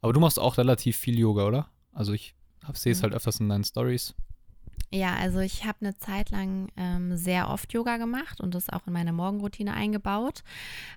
[0.00, 1.68] Aber du machst auch relativ viel Yoga, oder?
[1.92, 2.34] Also ich
[2.74, 3.04] sehe es mhm.
[3.04, 4.14] halt öfters in deinen Stories.
[4.92, 8.86] Ja, also ich habe eine Zeit lang ähm, sehr oft Yoga gemacht und das auch
[8.86, 10.42] in meine Morgenroutine eingebaut.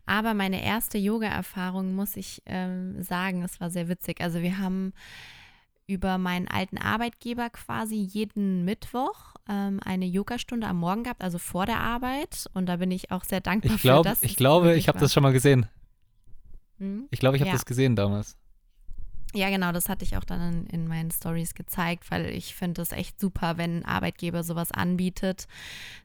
[0.05, 4.21] Aber meine erste Yoga-Erfahrung, muss ich ähm, sagen, es war sehr witzig.
[4.21, 4.93] Also wir haben
[5.85, 11.67] über meinen alten Arbeitgeber quasi jeden Mittwoch ähm, eine Yogastunde am Morgen gehabt, also vor
[11.67, 12.47] der Arbeit.
[12.53, 14.23] Und da bin ich auch sehr dankbar ich glaub, für das.
[14.23, 15.67] Ich glaube, ich habe das schon mal gesehen.
[16.79, 17.07] Hm?
[17.11, 17.55] Ich glaube, ich habe ja.
[17.55, 18.37] das gesehen damals.
[19.35, 22.83] Ja, genau, das hatte ich auch dann in, in meinen Stories gezeigt, weil ich finde
[22.83, 25.47] es echt super, wenn ein Arbeitgeber sowas anbietet.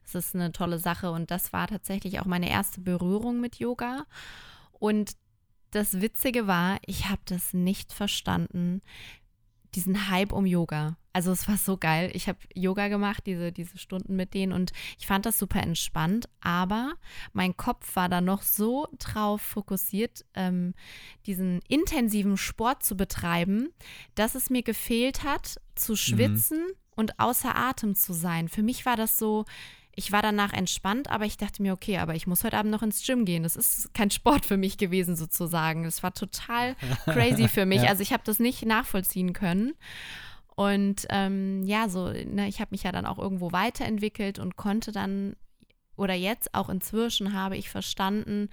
[0.03, 4.05] Es ist eine tolle Sache und das war tatsächlich auch meine erste Berührung mit Yoga.
[4.73, 5.11] Und
[5.71, 8.81] das Witzige war, ich habe das nicht verstanden,
[9.75, 10.97] diesen Hype um Yoga.
[11.11, 12.11] Also es war so geil.
[12.13, 16.29] Ich habe Yoga gemacht, diese, diese Stunden mit denen und ich fand das super entspannt,
[16.39, 16.93] aber
[17.33, 20.73] mein Kopf war da noch so drauf fokussiert, ähm,
[21.25, 23.69] diesen intensiven Sport zu betreiben,
[24.15, 25.97] dass es mir gefehlt hat, zu mhm.
[25.97, 26.73] schwitzen mhm.
[26.95, 28.47] und außer Atem zu sein.
[28.47, 29.45] Für mich war das so,
[29.99, 32.83] ich war danach entspannt, aber ich dachte mir, okay, aber ich muss heute Abend noch
[32.83, 33.43] ins Gym gehen.
[33.43, 35.83] Das ist kein Sport für mich gewesen, sozusagen.
[35.83, 37.81] Das war total crazy für mich.
[37.81, 37.89] ja.
[37.89, 39.73] Also ich habe das nicht nachvollziehen können.
[40.55, 44.93] Und ähm, ja, so, ne, ich habe mich ja dann auch irgendwo weiterentwickelt und konnte
[44.93, 45.35] dann,
[45.97, 48.47] oder jetzt auch inzwischen habe ich verstanden,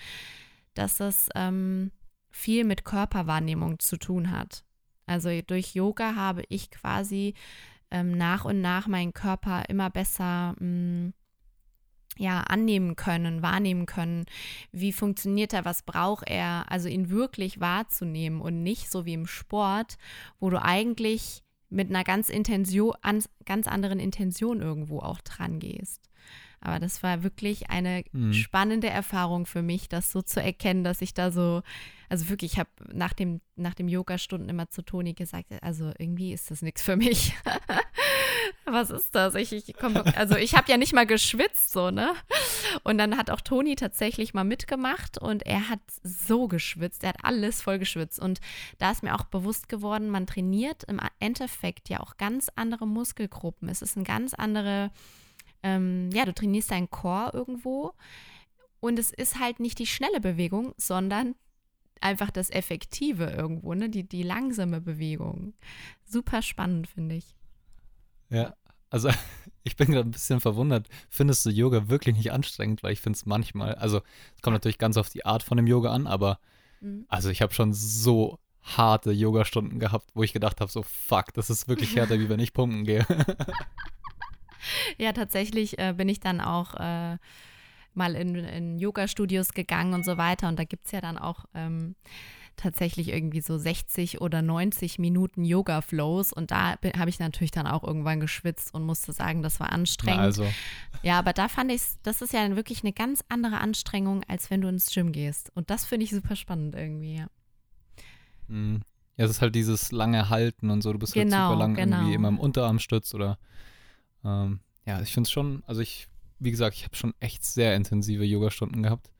[0.74, 1.92] dass das ähm,
[2.28, 4.64] viel mit Körperwahrnehmung zu tun hat.
[5.06, 7.34] Also durch Yoga habe ich quasi
[7.92, 11.14] ähm, nach und nach meinen Körper immer besser mh, hm,
[12.16, 14.24] ja, annehmen können, wahrnehmen können,
[14.72, 19.26] wie funktioniert er, was braucht er, also ihn wirklich wahrzunehmen und nicht so wie im
[19.26, 19.98] Sport,
[20.40, 22.94] wo du eigentlich mit einer ganz, Intensio,
[23.44, 26.06] ganz anderen Intention irgendwo auch dran gehst.
[26.60, 28.32] Aber das war wirklich eine mhm.
[28.32, 31.62] spannende Erfahrung für mich, das so zu erkennen, dass ich da so
[32.08, 36.32] Also wirklich, ich habe nach dem, nach dem Yoga-Stunden immer zu Toni gesagt, also irgendwie
[36.32, 37.34] ist das nichts für mich.
[38.68, 39.36] Was ist das?
[39.36, 42.14] Ich, ich komm, also ich habe ja nicht mal geschwitzt, so, ne?
[42.82, 47.24] Und dann hat auch Toni tatsächlich mal mitgemacht und er hat so geschwitzt, er hat
[47.24, 48.18] alles voll geschwitzt.
[48.18, 48.40] Und
[48.78, 53.68] da ist mir auch bewusst geworden, man trainiert im Endeffekt ja auch ganz andere Muskelgruppen.
[53.68, 54.90] Es ist ein ganz andere,
[55.62, 57.92] ähm, ja, du trainierst deinen Core irgendwo.
[58.80, 61.36] Und es ist halt nicht die schnelle Bewegung, sondern
[62.00, 63.88] einfach das Effektive irgendwo, ne?
[63.88, 65.54] Die, die langsame Bewegung.
[66.04, 67.36] Super spannend, finde ich.
[68.30, 68.54] Ja,
[68.90, 69.10] also
[69.64, 70.88] ich bin gerade ein bisschen verwundert.
[71.08, 72.82] Findest du Yoga wirklich nicht anstrengend?
[72.82, 74.00] Weil ich finde es manchmal, also
[74.34, 76.38] es kommt natürlich ganz auf die Art von dem Yoga an, aber
[76.80, 77.04] mhm.
[77.08, 81.50] also ich habe schon so harte Yoga-Stunden gehabt, wo ich gedacht habe, so fuck, das
[81.50, 83.06] ist wirklich härter, wie wenn ich pumpen gehe.
[84.98, 87.16] ja, tatsächlich äh, bin ich dann auch äh,
[87.94, 90.48] mal in, in Yoga-Studios gegangen und so weiter.
[90.48, 91.94] Und da gibt es ja dann auch ähm,
[92.56, 96.32] tatsächlich irgendwie so 60 oder 90 Minuten Yoga-Flows.
[96.32, 100.18] Und da habe ich natürlich dann auch irgendwann geschwitzt und musste sagen, das war anstrengend.
[100.18, 100.46] Na also.
[101.02, 104.60] Ja, aber da fand ich, das ist ja wirklich eine ganz andere Anstrengung, als wenn
[104.60, 105.50] du ins Gym gehst.
[105.54, 107.26] Und das finde ich super spannend irgendwie, ja.
[108.48, 108.82] Mhm.
[109.16, 110.92] Ja, es ist halt dieses lange Halten und so.
[110.92, 111.96] Du bist genau, halt super lang genau.
[111.96, 113.38] irgendwie immer im Unterarmstütz oder
[114.24, 117.74] ähm, ja, ich finde es schon, also ich wie gesagt, ich habe schon echt sehr
[117.74, 119.10] intensive Yoga-Stunden gehabt.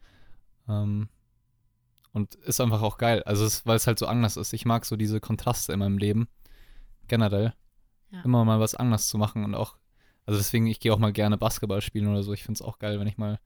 [0.69, 1.09] Ähm,
[2.17, 3.23] und ist einfach auch geil.
[3.25, 4.55] Also, weil es halt so anders ist.
[4.55, 6.29] Ich mag so diese Kontraste in meinem Leben.
[7.09, 7.53] Generell.
[8.11, 8.23] Ja.
[8.23, 9.77] Immer mal was anderes zu machen und auch,
[10.25, 12.33] also deswegen, ich gehe auch mal gerne Basketball spielen oder so.
[12.33, 13.39] Ich finde es auch geil, wenn ich mal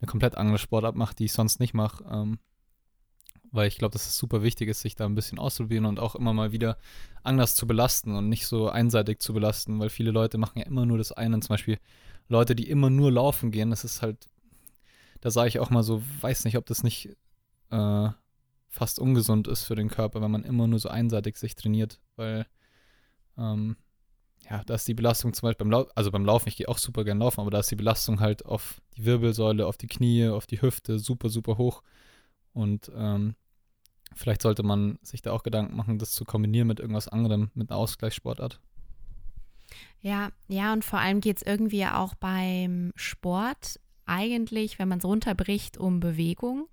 [0.00, 2.04] eine komplett andere Sportart mache, die ich sonst nicht mache.
[2.10, 2.38] Ähm,
[3.52, 6.14] weil ich glaube, dass es super wichtig ist, sich da ein bisschen auszuprobieren und auch
[6.14, 6.78] immer mal wieder
[7.22, 10.86] anders zu belasten und nicht so einseitig zu belasten, weil viele Leute machen ja immer
[10.86, 11.38] nur das eine.
[11.40, 11.78] Zum Beispiel
[12.28, 14.26] Leute, die immer nur laufen gehen, das ist halt,
[15.20, 17.14] da sage ich auch mal so, weiß nicht, ob das nicht
[17.70, 18.10] äh,
[18.68, 22.46] fast ungesund ist für den Körper, wenn man immer nur so einseitig sich trainiert, weil
[23.38, 23.76] ähm,
[24.48, 26.78] ja, da ist die Belastung zum Beispiel beim Laufen, also beim Laufen, ich gehe auch
[26.78, 30.28] super gern laufen, aber da ist die Belastung halt auf die Wirbelsäule, auf die Knie,
[30.28, 31.82] auf die Hüfte super, super hoch.
[32.52, 33.34] Und ähm,
[34.14, 37.70] vielleicht sollte man sich da auch Gedanken machen, das zu kombinieren mit irgendwas anderem, mit
[37.70, 38.60] einer Ausgleichssportart.
[40.00, 45.04] Ja, ja, und vor allem geht es irgendwie auch beim Sport eigentlich, wenn man es
[45.04, 46.68] runterbricht, um Bewegung.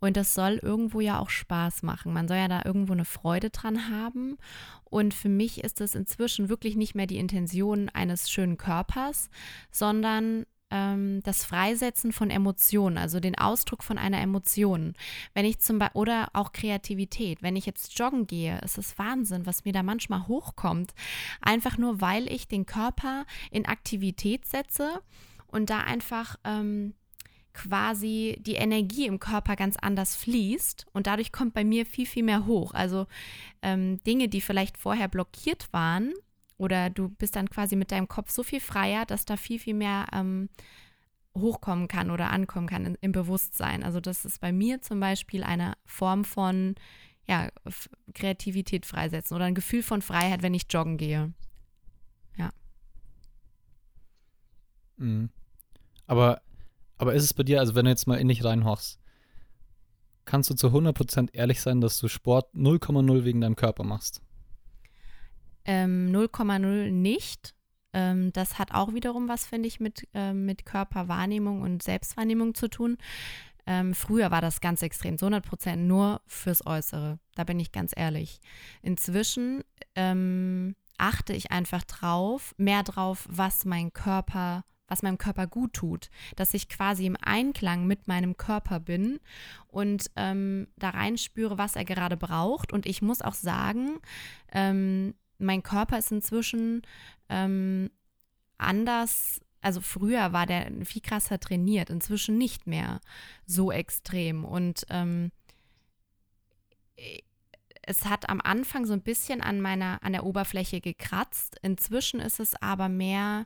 [0.00, 2.12] Und das soll irgendwo ja auch Spaß machen.
[2.12, 4.38] Man soll ja da irgendwo eine Freude dran haben.
[4.84, 9.30] Und für mich ist es inzwischen wirklich nicht mehr die Intention eines schönen Körpers,
[9.70, 14.94] sondern ähm, das Freisetzen von Emotionen, also den Ausdruck von einer Emotion.
[15.34, 17.42] Wenn ich zum Beispiel, oder auch Kreativität.
[17.42, 20.94] Wenn ich jetzt joggen gehe, ist es Wahnsinn, was mir da manchmal hochkommt.
[21.40, 25.02] Einfach nur, weil ich den Körper in Aktivität setze
[25.46, 26.94] und da einfach ähm,
[27.52, 32.22] quasi die Energie im Körper ganz anders fließt und dadurch kommt bei mir viel, viel
[32.22, 32.72] mehr hoch.
[32.72, 33.06] Also
[33.62, 36.12] ähm, Dinge, die vielleicht vorher blockiert waren,
[36.60, 39.72] oder du bist dann quasi mit deinem Kopf so viel freier, dass da viel, viel
[39.72, 40.50] mehr ähm,
[41.34, 43.82] hochkommen kann oder ankommen kann in, im Bewusstsein.
[43.82, 46.74] Also das ist bei mir zum Beispiel eine Form von
[47.26, 47.48] ja,
[48.12, 51.32] Kreativität freisetzen oder ein Gefühl von Freiheit, wenn ich joggen gehe.
[52.36, 52.50] Ja.
[54.98, 55.30] Mhm.
[56.06, 56.42] Aber,
[57.00, 58.98] aber ist es bei dir, also wenn du jetzt mal in dich reinhorchst,
[60.24, 64.22] kannst du zu 100% ehrlich sein, dass du Sport 0,0 wegen deinem Körper machst?
[65.64, 67.54] ähm, 0,0 nicht.
[67.92, 72.68] Ähm, das hat auch wiederum was, finde ich, mit, äh, mit Körperwahrnehmung und Selbstwahrnehmung zu
[72.68, 72.98] tun.
[73.66, 77.18] Ähm, früher war das ganz extrem, zu 100 Prozent nur fürs Äußere.
[77.34, 78.40] Da bin ich ganz ehrlich.
[78.82, 79.62] Inzwischen
[79.94, 86.10] ähm, achte ich einfach drauf, mehr drauf, was mein Körper was meinem Körper gut tut,
[86.36, 89.20] dass ich quasi im Einklang mit meinem Körper bin
[89.68, 92.72] und ähm, da reinspüre, was er gerade braucht.
[92.72, 94.00] Und ich muss auch sagen,
[94.52, 96.82] ähm, mein Körper ist inzwischen
[97.28, 97.90] ähm,
[98.58, 99.40] anders.
[99.62, 103.00] Also früher war der viel krasser trainiert, inzwischen nicht mehr
[103.46, 104.44] so extrem.
[104.44, 105.30] Und ähm,
[107.82, 111.56] es hat am Anfang so ein bisschen an meiner, an der Oberfläche gekratzt.
[111.62, 113.44] Inzwischen ist es aber mehr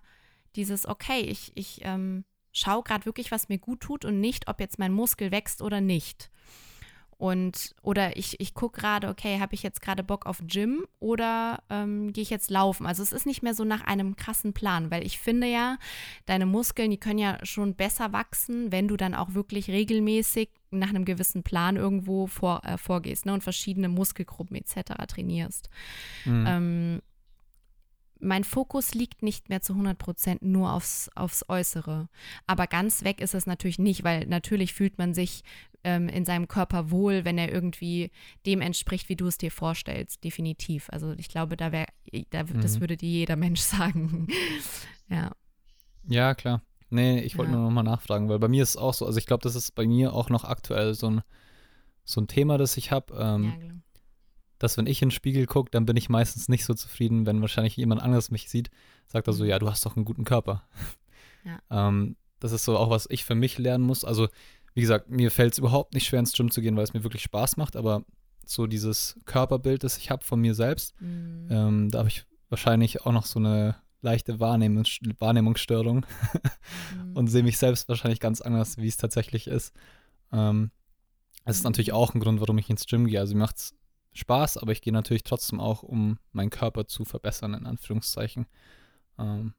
[0.56, 4.60] dieses, okay, ich, ich ähm, schaue gerade wirklich, was mir gut tut und nicht, ob
[4.60, 6.30] jetzt mein Muskel wächst oder nicht.
[7.16, 11.62] Und oder ich, ich gucke gerade, okay, habe ich jetzt gerade Bock auf Gym oder
[11.70, 12.86] ähm, gehe ich jetzt laufen?
[12.86, 15.78] Also es ist nicht mehr so nach einem krassen Plan, weil ich finde ja,
[16.26, 20.88] deine Muskeln, die können ja schon besser wachsen, wenn du dann auch wirklich regelmäßig nach
[20.88, 24.92] einem gewissen Plan irgendwo vor, äh, vorgehst ne, und verschiedene Muskelgruppen etc.
[25.06, 25.70] trainierst.
[26.24, 26.44] Mhm.
[26.46, 27.02] Ähm,
[28.24, 32.08] mein Fokus liegt nicht mehr zu 100 Prozent nur aufs, aufs Äußere.
[32.46, 35.44] Aber ganz weg ist es natürlich nicht, weil natürlich fühlt man sich
[35.84, 38.10] ähm, in seinem Körper wohl, wenn er irgendwie
[38.46, 40.24] dem entspricht, wie du es dir vorstellst.
[40.24, 40.88] Definitiv.
[40.90, 41.86] Also ich glaube, da wäre,
[42.30, 42.60] da, mhm.
[42.60, 44.26] das würde dir jeder Mensch sagen.
[45.08, 45.30] ja.
[46.06, 46.62] Ja, klar.
[46.90, 47.58] Nee, ich wollte ja.
[47.58, 49.54] nur noch mal nachfragen, weil bei mir ist es auch so, also ich glaube, das
[49.54, 51.22] ist bei mir auch noch aktuell so ein,
[52.04, 53.14] so ein Thema, das ich habe.
[53.14, 53.74] Ähm, ja, genau.
[54.58, 57.40] Dass wenn ich in den Spiegel gucke, dann bin ich meistens nicht so zufrieden, wenn
[57.40, 58.70] wahrscheinlich jemand anderes mich sieht,
[59.06, 59.50] sagt er so, mhm.
[59.50, 60.68] ja, du hast doch einen guten Körper.
[61.44, 61.58] Ja.
[61.88, 64.04] ähm, das ist so auch, was ich für mich lernen muss.
[64.04, 64.28] Also,
[64.74, 67.04] wie gesagt, mir fällt es überhaupt nicht schwer, ins Gym zu gehen, weil es mir
[67.04, 68.04] wirklich Spaß macht, aber
[68.46, 71.48] so dieses Körperbild, das ich habe von mir selbst, mhm.
[71.50, 76.06] ähm, da habe ich wahrscheinlich auch noch so eine leichte Wahrnehmungs Wahrnehmungsstörung
[76.96, 77.12] mhm.
[77.16, 79.74] und sehe mich selbst wahrscheinlich ganz anders, wie es tatsächlich ist.
[80.32, 80.70] Ähm,
[81.44, 81.70] das ist mhm.
[81.70, 83.20] natürlich auch ein Grund, warum ich ins Gym gehe.
[83.20, 83.74] Also mir macht es
[84.14, 88.46] Spaß, aber ich gehe natürlich trotzdem auch, um meinen Körper zu verbessern, in Anführungszeichen.
[89.18, 89.54] Ähm,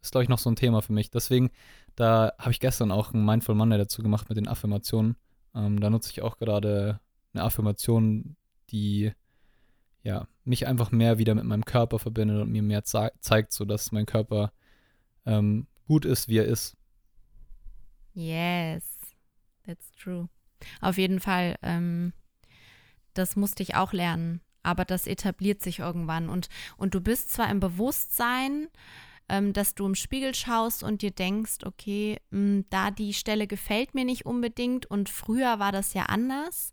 [0.00, 1.10] ist, glaube ich, noch so ein Thema für mich.
[1.10, 1.50] Deswegen,
[1.96, 5.16] da habe ich gestern auch einen Mindful Monday dazu gemacht mit den Affirmationen.
[5.54, 7.00] Ähm, da nutze ich auch gerade
[7.34, 8.36] eine Affirmation,
[8.70, 9.12] die
[10.02, 13.92] ja, mich einfach mehr wieder mit meinem Körper verbindet und mir mehr ze zeigt, sodass
[13.92, 14.52] mein Körper
[15.26, 16.76] ähm, gut ist, wie er ist.
[18.14, 18.84] Yes,
[19.66, 20.28] that's true.
[20.80, 22.12] Auf jeden Fall, ähm,
[23.18, 26.28] das musste ich auch lernen, aber das etabliert sich irgendwann.
[26.28, 28.68] Und, und du bist zwar im Bewusstsein,
[29.28, 33.46] ähm, dass du im Spiegel schaust und dir denkst, okay, mh, hm, da die Stelle
[33.46, 36.72] gefällt mir nicht unbedingt und früher war das ja anders.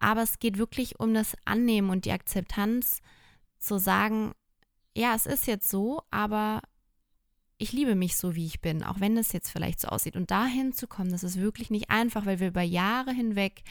[0.00, 3.00] Aber es geht wirklich um das Annehmen und die Akzeptanz,
[3.58, 4.32] zu sagen,
[4.96, 6.62] ja, es ist jetzt so, aber
[7.60, 10.14] ich liebe mich so, wie ich bin, auch wenn es jetzt vielleicht so aussieht.
[10.14, 13.62] Und dahin zu kommen, das ist wirklich nicht einfach, weil wir über Jahre hinweg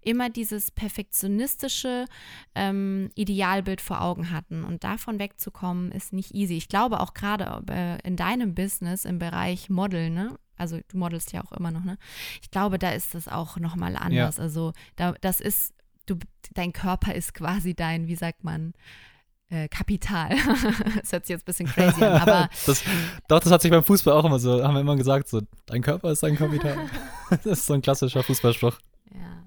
[0.00, 2.06] immer dieses perfektionistische
[2.54, 4.64] ähm, Idealbild vor Augen hatten.
[4.64, 6.54] Und davon wegzukommen, ist nicht easy.
[6.56, 10.38] Ich glaube auch gerade äh, in deinem Business im Bereich Model, ne?
[10.56, 11.98] Also du modelst ja auch immer noch, ne?
[12.40, 14.38] Ich glaube, da ist das auch nochmal anders.
[14.38, 14.42] Ja.
[14.42, 15.74] Also da, das ist,
[16.06, 16.16] du,
[16.54, 18.72] dein Körper ist quasi dein, wie sagt man,
[19.54, 20.30] äh, Kapital.
[21.00, 22.50] das hört sich jetzt ein bisschen crazy an, aber.
[22.66, 22.82] das,
[23.28, 25.82] doch, das hat sich beim Fußball auch immer so, haben wir immer gesagt, so, dein
[25.82, 26.76] Körper ist dein Kapital.
[27.30, 28.76] das ist so ein klassischer Fußballspruch.
[29.12, 29.44] Ja.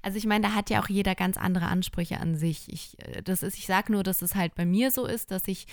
[0.00, 2.72] Also ich meine, da hat ja auch jeder ganz andere Ansprüche an sich.
[2.72, 5.46] Ich, äh, das ist, ich sage nur, dass es halt bei mir so ist, dass
[5.46, 5.66] ich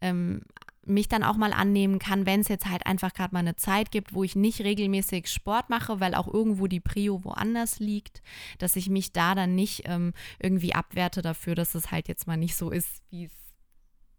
[0.00, 0.42] ähm,
[0.86, 3.90] mich dann auch mal annehmen kann, wenn es jetzt halt einfach gerade mal eine Zeit
[3.90, 8.22] gibt, wo ich nicht regelmäßig Sport mache, weil auch irgendwo die Prio woanders liegt,
[8.58, 12.36] dass ich mich da dann nicht ähm, irgendwie abwerte dafür, dass es halt jetzt mal
[12.36, 13.32] nicht so ist, wie es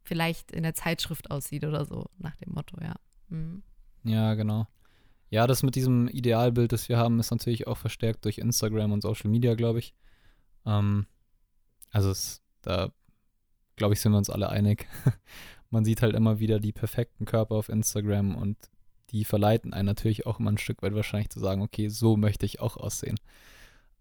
[0.04, 2.96] vielleicht in der Zeitschrift aussieht oder so, nach dem Motto, ja.
[3.30, 3.64] Mhm.
[4.04, 4.68] Ja, genau.
[5.30, 9.02] Ja, das mit diesem Idealbild, das wir haben, ist natürlich auch verstärkt durch Instagram und
[9.02, 9.96] Social Media, glaube ich.
[10.66, 11.08] Ähm,
[11.92, 12.92] also es, da,
[13.76, 14.88] glaube ich, sind wir uns alle einig.
[15.70, 18.58] man sieht halt immer wieder die perfekten Körper auf Instagram und
[19.12, 22.46] die verleiten einen natürlich auch immer ein Stück weit wahrscheinlich zu sagen, okay, so möchte
[22.46, 23.20] ich auch aussehen.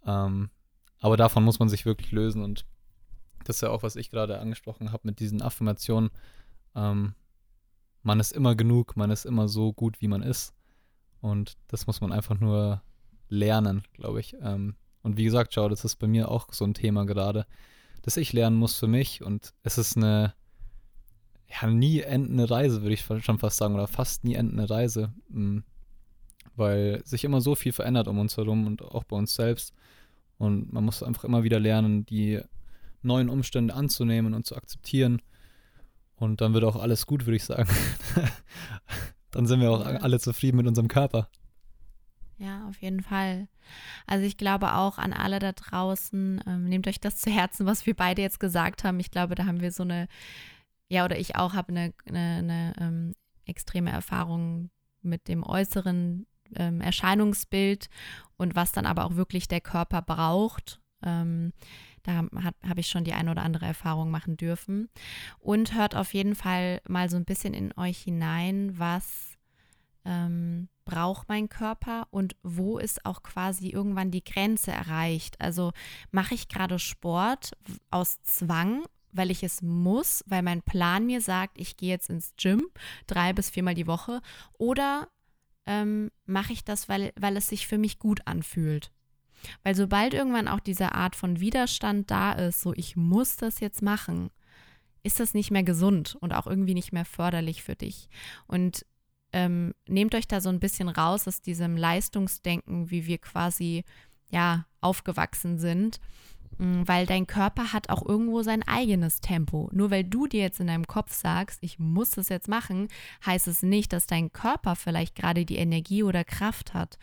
[0.06, 0.50] Ähm,
[1.00, 2.64] aber davon muss man sich wirklich lösen und
[3.44, 6.10] das ist ja auch, was ich gerade angesprochen habe mit diesen Affirmationen.
[6.74, 7.14] Ähm,
[8.02, 10.54] man ist immer genug, man ist immer so gut, wie man ist.
[11.20, 12.82] Und das muss man einfach nur
[13.28, 14.36] lernen, glaube ich.
[14.40, 17.46] Ähm, und wie gesagt, schau, das ist bei mir auch so ein Thema gerade,
[18.02, 19.22] das ich lernen muss für mich.
[19.22, 20.34] Und es ist eine
[21.48, 25.58] ja, nie endende Reise, würde ich schon fast sagen, oder fast nie endende Reise, mm,
[26.56, 29.72] weil sich immer so viel verändert um uns herum und auch bei uns selbst.
[30.38, 32.40] Und man muss einfach immer wieder lernen, die
[33.02, 35.22] neuen Umstände anzunehmen und zu akzeptieren.
[36.16, 37.68] Und dann wird auch alles gut, würde ich sagen.
[39.30, 41.28] dann sind wir auch alle zufrieden mit unserem Körper.
[42.38, 43.48] Ja, auf jeden Fall.
[44.06, 47.86] Also ich glaube auch an alle da draußen, ähm, nehmt euch das zu Herzen, was
[47.86, 48.98] wir beide jetzt gesagt haben.
[49.00, 50.08] Ich glaube, da haben wir so eine
[50.88, 53.14] ja, oder ich auch habe eine, eine, eine ähm,
[53.46, 54.70] extreme Erfahrung
[55.02, 57.88] mit dem äußeren ähm, Erscheinungsbild
[58.36, 60.80] und was dann aber auch wirklich der Körper braucht.
[61.02, 61.52] Ähm,
[62.02, 62.24] da
[62.66, 64.88] habe ich schon die eine oder andere Erfahrung machen dürfen.
[65.38, 69.38] Und hört auf jeden Fall mal so ein bisschen in euch hinein, was
[70.04, 75.40] ähm, braucht mein Körper und wo ist auch quasi irgendwann die Grenze erreicht.
[75.40, 75.72] Also
[76.10, 77.52] mache ich gerade Sport
[77.90, 78.84] aus Zwang
[79.14, 82.66] weil ich es muss, weil mein Plan mir sagt, ich gehe jetzt ins Gym
[83.06, 84.20] drei bis viermal die Woche
[84.58, 85.08] oder
[85.66, 88.90] ähm, mache ich das, weil, weil es sich für mich gut anfühlt.
[89.62, 93.82] Weil sobald irgendwann auch diese Art von Widerstand da ist, so ich muss das jetzt
[93.82, 94.30] machen,
[95.02, 98.08] ist das nicht mehr gesund und auch irgendwie nicht mehr förderlich für dich.
[98.46, 98.86] Und
[99.32, 103.84] ähm, nehmt euch da so ein bisschen raus aus diesem Leistungsdenken, wie wir quasi
[104.30, 106.00] ja aufgewachsen sind
[106.58, 109.68] weil dein Körper hat auch irgendwo sein eigenes Tempo.
[109.72, 112.88] Nur weil du dir jetzt in deinem Kopf sagst, ich muss es jetzt machen,
[113.24, 116.98] heißt es nicht, dass dein Körper vielleicht gerade die Energie oder Kraft hat.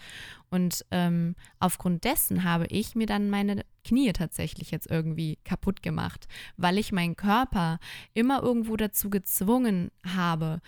[0.50, 6.28] Und ähm, aufgrund dessen habe ich mir dann meine Knie tatsächlich jetzt irgendwie kaputt gemacht,
[6.58, 7.80] weil ich meinen Körper
[8.14, 10.62] immer irgendwo dazu gezwungen habe,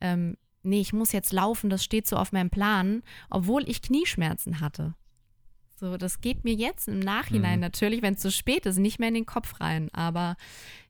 [0.00, 4.60] ähm, nee, ich muss jetzt laufen, das steht so auf meinem Plan, obwohl ich Knieschmerzen
[4.60, 4.94] hatte.
[5.78, 7.60] So, das geht mir jetzt im Nachhinein mhm.
[7.60, 9.88] natürlich, wenn es zu spät ist, nicht mehr in den Kopf rein.
[9.92, 10.36] Aber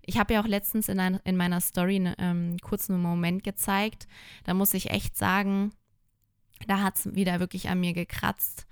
[0.02, 3.44] ich habe ja auch letztens in, ein, in meiner Story ne, ähm, kurz einen Moment
[3.44, 4.08] gezeigt.
[4.44, 5.72] Da muss ich echt sagen,
[6.66, 8.66] da hat es wieder wirklich an mir gekratzt.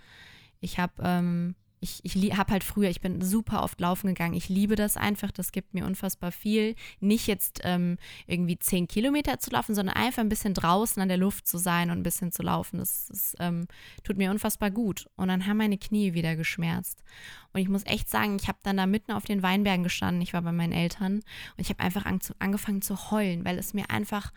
[0.61, 4.35] Ich habe ähm, ich, ich habe halt früher, ich bin super oft laufen gegangen.
[4.35, 5.31] Ich liebe das einfach.
[5.31, 6.75] Das gibt mir unfassbar viel.
[7.01, 11.19] Nicht jetzt ähm, irgendwie zehn Kilometer zu laufen, sondern einfach ein bisschen draußen an der
[11.19, 12.79] Luft zu sein und ein bisschen zu laufen.
[12.79, 13.67] Das, das ähm,
[14.05, 15.07] tut mir unfassbar gut.
[15.17, 17.05] Und dann haben meine Knie wieder geschmerzt.
[17.53, 20.23] Und ich muss echt sagen, ich habe dann da mitten auf den Weinbergen gestanden.
[20.23, 21.25] Ich war bei meinen Eltern und
[21.59, 24.33] ich habe einfach an, angefangen zu heulen, weil es mir einfach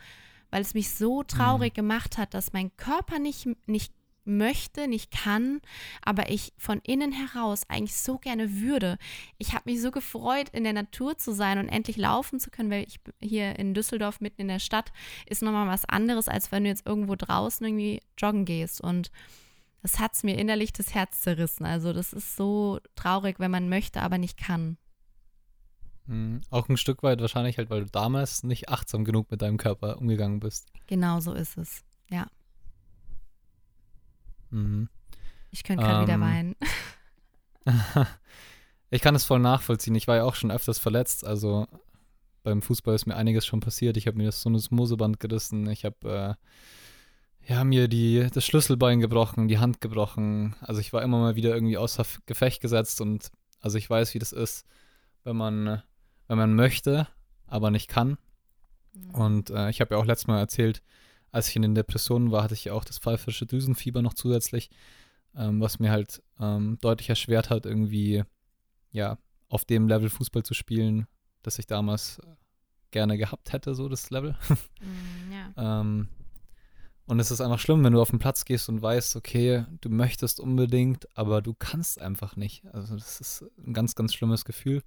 [0.51, 1.75] weil es mich so traurig mhm.
[1.75, 3.93] gemacht hat, dass mein Körper nicht, nicht
[4.29, 5.59] möchte, nicht kann,
[6.01, 8.97] aber ich von innen heraus eigentlich so gerne würde.
[9.37, 12.71] Ich habe mich so gefreut, in der Natur zu sein und endlich laufen zu können,
[12.71, 14.91] weil ich hier in Düsseldorf mitten in der Stadt
[15.25, 18.81] ist nochmal was anderes, als wenn du jetzt irgendwo draußen irgendwie joggen gehst.
[18.81, 19.11] Und
[19.81, 21.65] das hat es mir innerlich das Herz zerrissen.
[21.65, 24.77] Also das ist so traurig, wenn man möchte, aber nicht kann.
[26.09, 26.41] Mhm.
[26.49, 29.97] Auch ein Stück weit wahrscheinlich halt, weil du damals nicht achtsam genug mit deinem Körper
[29.99, 30.71] umgegangen bist.
[30.87, 32.27] Genau so ist es, ja.
[34.51, 34.89] Mhm.
[35.51, 36.55] Ich könnte gerade ähm, wieder weinen.
[38.89, 39.95] ich kann es voll nachvollziehen.
[39.95, 41.25] Ich war ja auch schon öfters verletzt.
[41.25, 41.67] Also
[42.43, 43.97] beim Fußball ist mir einiges schon passiert.
[43.97, 45.69] Ich habe mir das Sinusmoseband gerissen.
[45.69, 46.37] Ich habe
[47.47, 50.55] äh, ja, mir die, das Schlüsselbein gebrochen, die Hand gebrochen.
[50.61, 54.19] Also ich war immer mal wieder irgendwie außer Gefecht gesetzt und also ich weiß, wie
[54.19, 54.65] das ist,
[55.23, 55.81] wenn man,
[56.27, 57.07] wenn man möchte,
[57.47, 58.17] aber nicht kann.
[58.93, 59.09] Mhm.
[59.15, 60.83] Und äh, ich habe ja auch letztes Mal erzählt,
[61.31, 64.69] als ich in den Depressionen war, hatte ich ja auch das pfeifersche Düsenfieber noch zusätzlich,
[65.35, 68.23] ähm, was mir halt ähm, deutlich erschwert hat, irgendwie,
[68.91, 69.17] ja,
[69.49, 71.07] auf dem Level Fußball zu spielen,
[71.43, 72.19] das ich damals
[72.91, 74.35] gerne gehabt hätte, so das Level.
[74.81, 75.81] Mm, ja.
[75.81, 76.07] ähm,
[77.05, 79.89] und es ist einfach schlimm, wenn du auf den Platz gehst und weißt, okay, du
[79.89, 82.63] möchtest unbedingt, aber du kannst einfach nicht.
[82.71, 84.83] Also das ist ein ganz, ganz schlimmes Gefühl.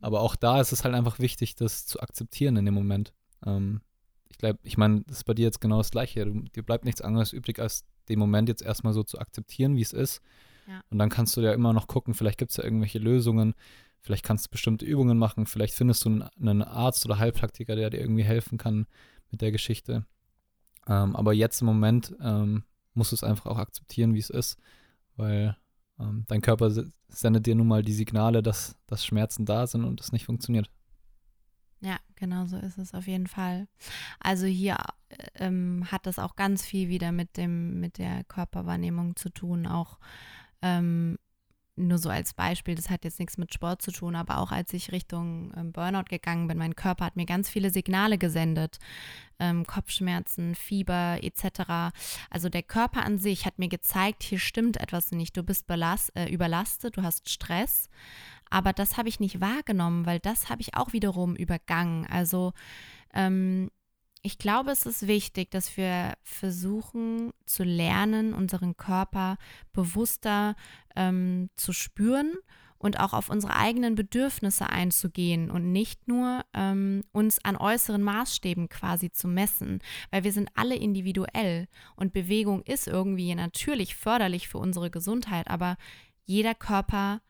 [0.00, 3.14] Aber auch da ist es halt einfach wichtig, das zu akzeptieren in dem Moment.
[3.46, 3.82] Ähm,
[4.30, 6.24] ich glaube, ich meine, das ist bei dir jetzt genau das Gleiche.
[6.24, 9.82] Du, dir bleibt nichts anderes übrig, als den Moment jetzt erstmal so zu akzeptieren, wie
[9.82, 10.22] es ist.
[10.66, 10.80] Ja.
[10.90, 13.54] Und dann kannst du ja immer noch gucken, vielleicht gibt es ja irgendwelche Lösungen,
[14.00, 18.00] vielleicht kannst du bestimmte Übungen machen, vielleicht findest du einen, Arzt oder Heilpraktiker, der dir
[18.00, 18.86] irgendwie helfen kann
[19.30, 20.06] mit der Geschichte.
[20.86, 22.64] Ähm, aber jetzt im Moment ähm,
[22.94, 24.58] musst du es einfach auch akzeptieren, wie es ist,
[25.16, 25.56] weil
[25.98, 26.70] ähm, dein Körper
[27.08, 30.70] sendet dir nun mal die Signale, dass, dass Schmerzen da sind und das nicht funktioniert.
[31.82, 33.66] Ja, genau so ist es auf jeden Fall.
[34.18, 34.76] Also hier
[35.34, 39.66] ähm, hat das auch ganz viel wieder mit dem, mit der Körperwahrnehmung zu tun.
[39.66, 39.98] Auch
[40.60, 41.18] ähm,
[41.86, 44.72] nur so als Beispiel, das hat jetzt nichts mit Sport zu tun, aber auch als
[44.72, 48.78] ich Richtung ähm, Burnout gegangen bin, mein Körper hat mir ganz viele Signale gesendet.
[49.38, 51.94] Ähm, Kopfschmerzen, Fieber etc.
[52.28, 55.36] Also der Körper an sich hat mir gezeigt, hier stimmt etwas nicht.
[55.36, 57.88] Du bist äh, überlastet, du hast Stress.
[58.50, 62.06] Aber das habe ich nicht wahrgenommen, weil das habe ich auch wiederum übergangen.
[62.06, 62.52] Also
[63.14, 63.70] ähm,
[64.22, 69.36] ich glaube, es ist wichtig, dass wir versuchen zu lernen, unseren Körper
[69.72, 70.56] bewusster
[70.94, 72.34] ähm, zu spüren
[72.80, 78.68] und auch auf unsere eigenen Bedürfnisse einzugehen und nicht nur ähm, uns an äußeren Maßstäben
[78.68, 84.58] quasi zu messen, weil wir sind alle individuell und Bewegung ist irgendwie natürlich förderlich für
[84.58, 85.76] unsere Gesundheit, aber
[86.24, 87.20] jeder Körper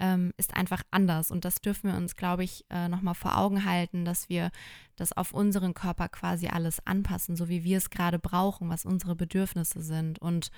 [0.00, 1.30] ähm, ist einfach anders.
[1.30, 4.50] Und das dürfen wir uns, glaube ich, äh, nochmal vor Augen halten, dass wir
[4.96, 9.14] das auf unseren Körper quasi alles anpassen, so wie wir es gerade brauchen, was unsere
[9.14, 10.18] Bedürfnisse sind.
[10.18, 10.50] Und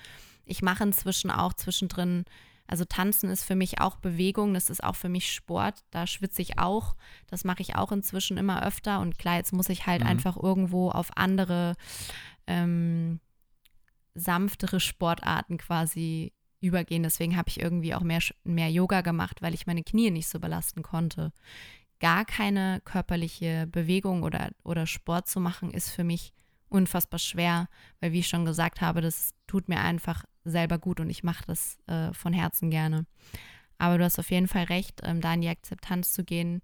[0.45, 2.25] ich mache inzwischen auch zwischendrin,
[2.67, 6.41] also tanzen ist für mich auch Bewegung, das ist auch für mich Sport, da schwitze
[6.41, 6.95] ich auch,
[7.27, 8.99] das mache ich auch inzwischen immer öfter.
[8.99, 10.07] Und klar, jetzt muss ich halt mhm.
[10.07, 11.75] einfach irgendwo auf andere
[12.47, 13.19] ähm,
[14.15, 16.33] sanftere Sportarten quasi
[16.67, 17.03] übergehen.
[17.03, 20.39] Deswegen habe ich irgendwie auch mehr, mehr Yoga gemacht, weil ich meine Knie nicht so
[20.39, 21.31] belasten konnte.
[21.99, 26.33] Gar keine körperliche Bewegung oder, oder Sport zu machen, ist für mich
[26.69, 27.69] unfassbar schwer,
[28.01, 31.43] weil wie ich schon gesagt habe, das tut mir einfach selber gut und ich mache
[31.47, 33.05] das äh, von Herzen gerne.
[33.77, 36.61] Aber du hast auf jeden Fall recht, ähm, da in die Akzeptanz zu gehen,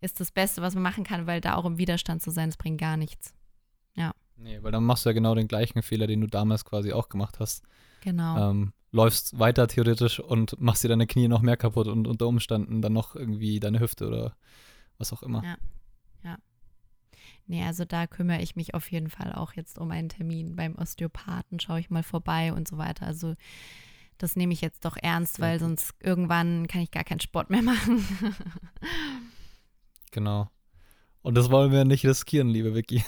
[0.00, 2.56] ist das Beste, was man machen kann, weil da auch im Widerstand zu sein, das
[2.56, 3.34] bringt gar nichts.
[3.94, 4.12] Ja.
[4.36, 7.08] Nee, weil dann machst du ja genau den gleichen Fehler, den du damals quasi auch
[7.08, 7.64] gemacht hast.
[8.00, 8.50] Genau.
[8.50, 12.82] Ähm, läufst weiter theoretisch und machst dir deine Knie noch mehr kaputt und unter Umständen
[12.82, 14.36] dann noch irgendwie deine Hüfte oder
[14.98, 15.42] was auch immer.
[15.44, 15.56] Ja.
[17.46, 20.76] Nee, also da kümmere ich mich auf jeden Fall auch jetzt um einen Termin beim
[20.76, 23.06] Osteopathen, schaue ich mal vorbei und so weiter.
[23.06, 23.34] Also
[24.16, 27.62] das nehme ich jetzt doch ernst, weil sonst irgendwann kann ich gar keinen Sport mehr
[27.62, 28.06] machen.
[30.10, 30.48] Genau.
[31.24, 33.02] Und das wollen wir nicht riskieren, liebe Vicky.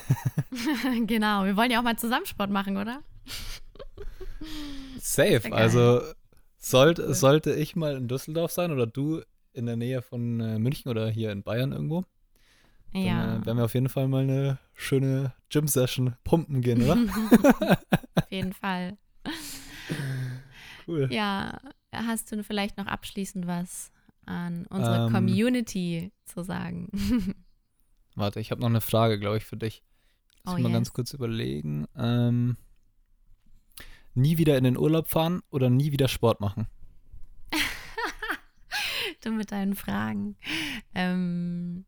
[1.06, 3.02] genau, wir wollen ja auch mal zusammen Sport machen, oder?
[4.98, 5.52] Safe.
[5.52, 6.00] Also
[6.56, 9.20] sollte, sollte ich mal in Düsseldorf sein oder du
[9.52, 12.04] in der Nähe von äh, München oder hier in Bayern irgendwo,
[12.94, 16.96] dann Ja, äh, werden wir auf jeden Fall mal eine schöne Gym-Session pumpen gehen, oder?
[18.14, 18.96] auf jeden Fall.
[20.88, 21.06] cool.
[21.12, 21.60] Ja,
[21.92, 23.92] hast du vielleicht noch abschließend was
[24.24, 25.12] an unsere Ähm.
[25.12, 26.88] Community zu sagen?
[28.16, 29.84] Warte, ich habe noch eine Frage, glaube ich, für dich.
[30.44, 30.94] Lass Oh, mal ganz yes.
[30.94, 31.86] kurz überlegen.
[31.96, 32.56] Ähm,
[34.14, 36.66] nie wieder in den Urlaub fahren oder nie wieder Sport machen?
[39.22, 40.36] du mit deinen Fragen.
[40.94, 41.84] Ähm,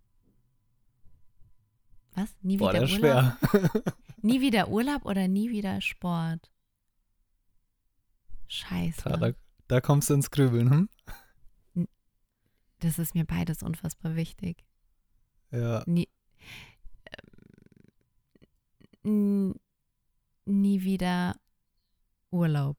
[2.14, 2.34] was?
[2.42, 2.98] Nie Boah, wieder Urlaub?
[2.98, 3.38] schwer.
[4.22, 6.50] Nie wieder Urlaub oder nie wieder Sport?
[8.48, 9.02] Scheiße.
[9.08, 9.30] Da, da,
[9.68, 11.86] da kommst du ins Grübeln, hm?
[12.80, 14.64] Das ist mir beides unfassbar wichtig.
[15.52, 15.84] Ja.
[15.86, 16.08] Nie,
[19.02, 19.54] nie
[20.46, 21.36] wieder
[22.30, 22.76] Urlaub.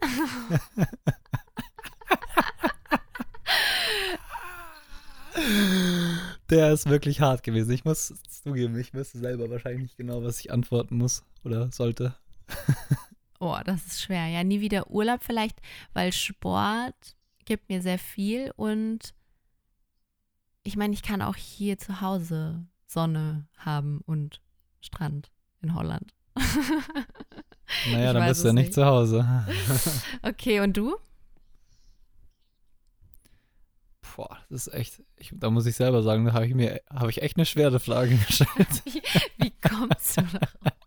[6.50, 7.72] Der ist wirklich hart gewesen.
[7.72, 12.14] Ich muss zugeben, ich wüsste selber wahrscheinlich nicht genau, was ich antworten muss oder sollte.
[13.40, 14.28] Oh, das ist schwer.
[14.28, 15.60] Ja, nie wieder Urlaub vielleicht,
[15.92, 16.94] weil Sport
[17.44, 19.12] gibt mir sehr viel und
[20.62, 24.40] ich meine, ich kann auch hier zu Hause Sonne haben und
[24.84, 25.30] Strand
[25.62, 26.12] in Holland.
[27.90, 28.74] Naja, Ich dann bist du ja nicht nicht.
[28.74, 29.26] zu Hause.
[30.22, 30.96] Okay, und du?
[34.16, 37.10] Boah, das ist echt, ich, da muss ich selber sagen, da habe ich mir, habe
[37.10, 38.82] ich echt eine schwere Frage gestellt.
[38.84, 39.02] Wie,
[39.38, 40.78] wie kommst du darauf?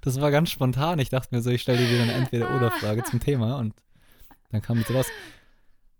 [0.00, 0.98] Das war ganz spontan.
[0.98, 3.74] Ich dachte mir so, ich stelle dir wieder eine Entweder-Oder-Frage zum Thema und
[4.50, 5.06] dann kam jetzt raus.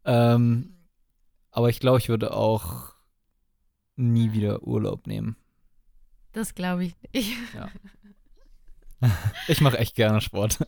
[0.04, 0.74] Ähm,
[1.50, 2.94] aber ich glaube, ich würde auch
[3.96, 5.36] nie wieder Urlaub nehmen.
[6.34, 7.32] Das glaube ich nicht.
[9.48, 10.58] Ich mache echt gerne Sport.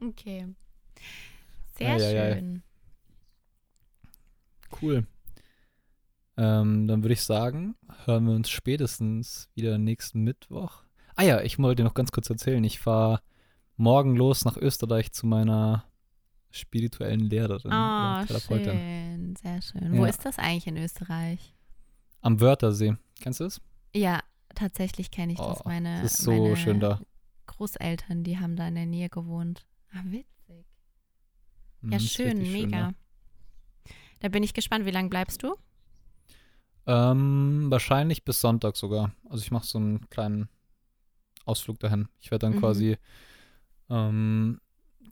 [0.00, 0.46] Okay.
[1.76, 2.34] Sehr Eieiei.
[2.34, 2.62] schön.
[4.82, 5.06] Cool.
[6.36, 10.82] Ähm, dann würde ich sagen, hören wir uns spätestens wieder nächsten Mittwoch.
[11.16, 12.62] Ah ja, ich wollte dir noch ganz kurz erzählen.
[12.64, 13.20] Ich fahre
[13.76, 15.84] morgen los nach Österreich zu meiner
[16.50, 18.64] spirituellen Lehrerin Oh, Therapeutin.
[18.72, 19.36] schön.
[19.36, 19.92] Sehr schön.
[19.98, 20.10] Wo Ja.
[20.10, 21.54] ist das eigentlich in Österreich?
[22.20, 22.96] Am Wörthersee.
[23.20, 23.60] Kennst du es?
[23.94, 24.20] Ja,
[24.54, 25.60] tatsächlich kenne ich das.
[25.60, 27.00] Oh, Meine, das ist so meine schön da.
[27.46, 29.64] Großeltern, die haben da in der Nähe gewohnt.
[29.92, 30.66] Ah, witzig.
[31.80, 32.92] Mhm, Ja, schön, richtig schön mega.
[34.20, 35.54] Da bin ich gespannt, wie lange bleibst du?
[36.86, 39.12] Ähm, wahrscheinlich bis Sonntag sogar.
[39.28, 40.48] Also ich mache so einen kleinen
[41.44, 42.08] Ausflug dahin.
[42.20, 42.60] Ich werde dann Mhm.
[42.60, 42.96] quasi
[43.90, 44.60] ähm,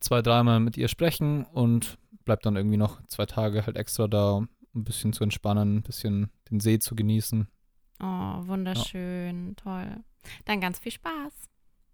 [0.01, 4.43] zwei, dreimal mit ihr sprechen und bleib dann irgendwie noch zwei Tage halt extra da,
[4.77, 7.49] ein bisschen zu entspannen, ein bisschen den See zu genießen.
[8.01, 8.05] Oh,
[8.47, 10.05] wunderschön, toll.
[10.45, 11.33] Dann ganz viel Spaß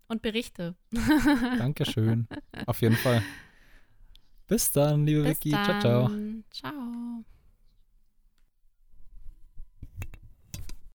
[0.09, 0.75] und Berichte.
[1.59, 2.27] Dankeschön.
[2.67, 3.23] Auf jeden Fall.
[4.47, 5.51] Bis dann, liebe Bis Vicky.
[5.51, 5.65] dann.
[5.65, 6.11] Ciao, ciao.
[6.51, 7.25] Ciao.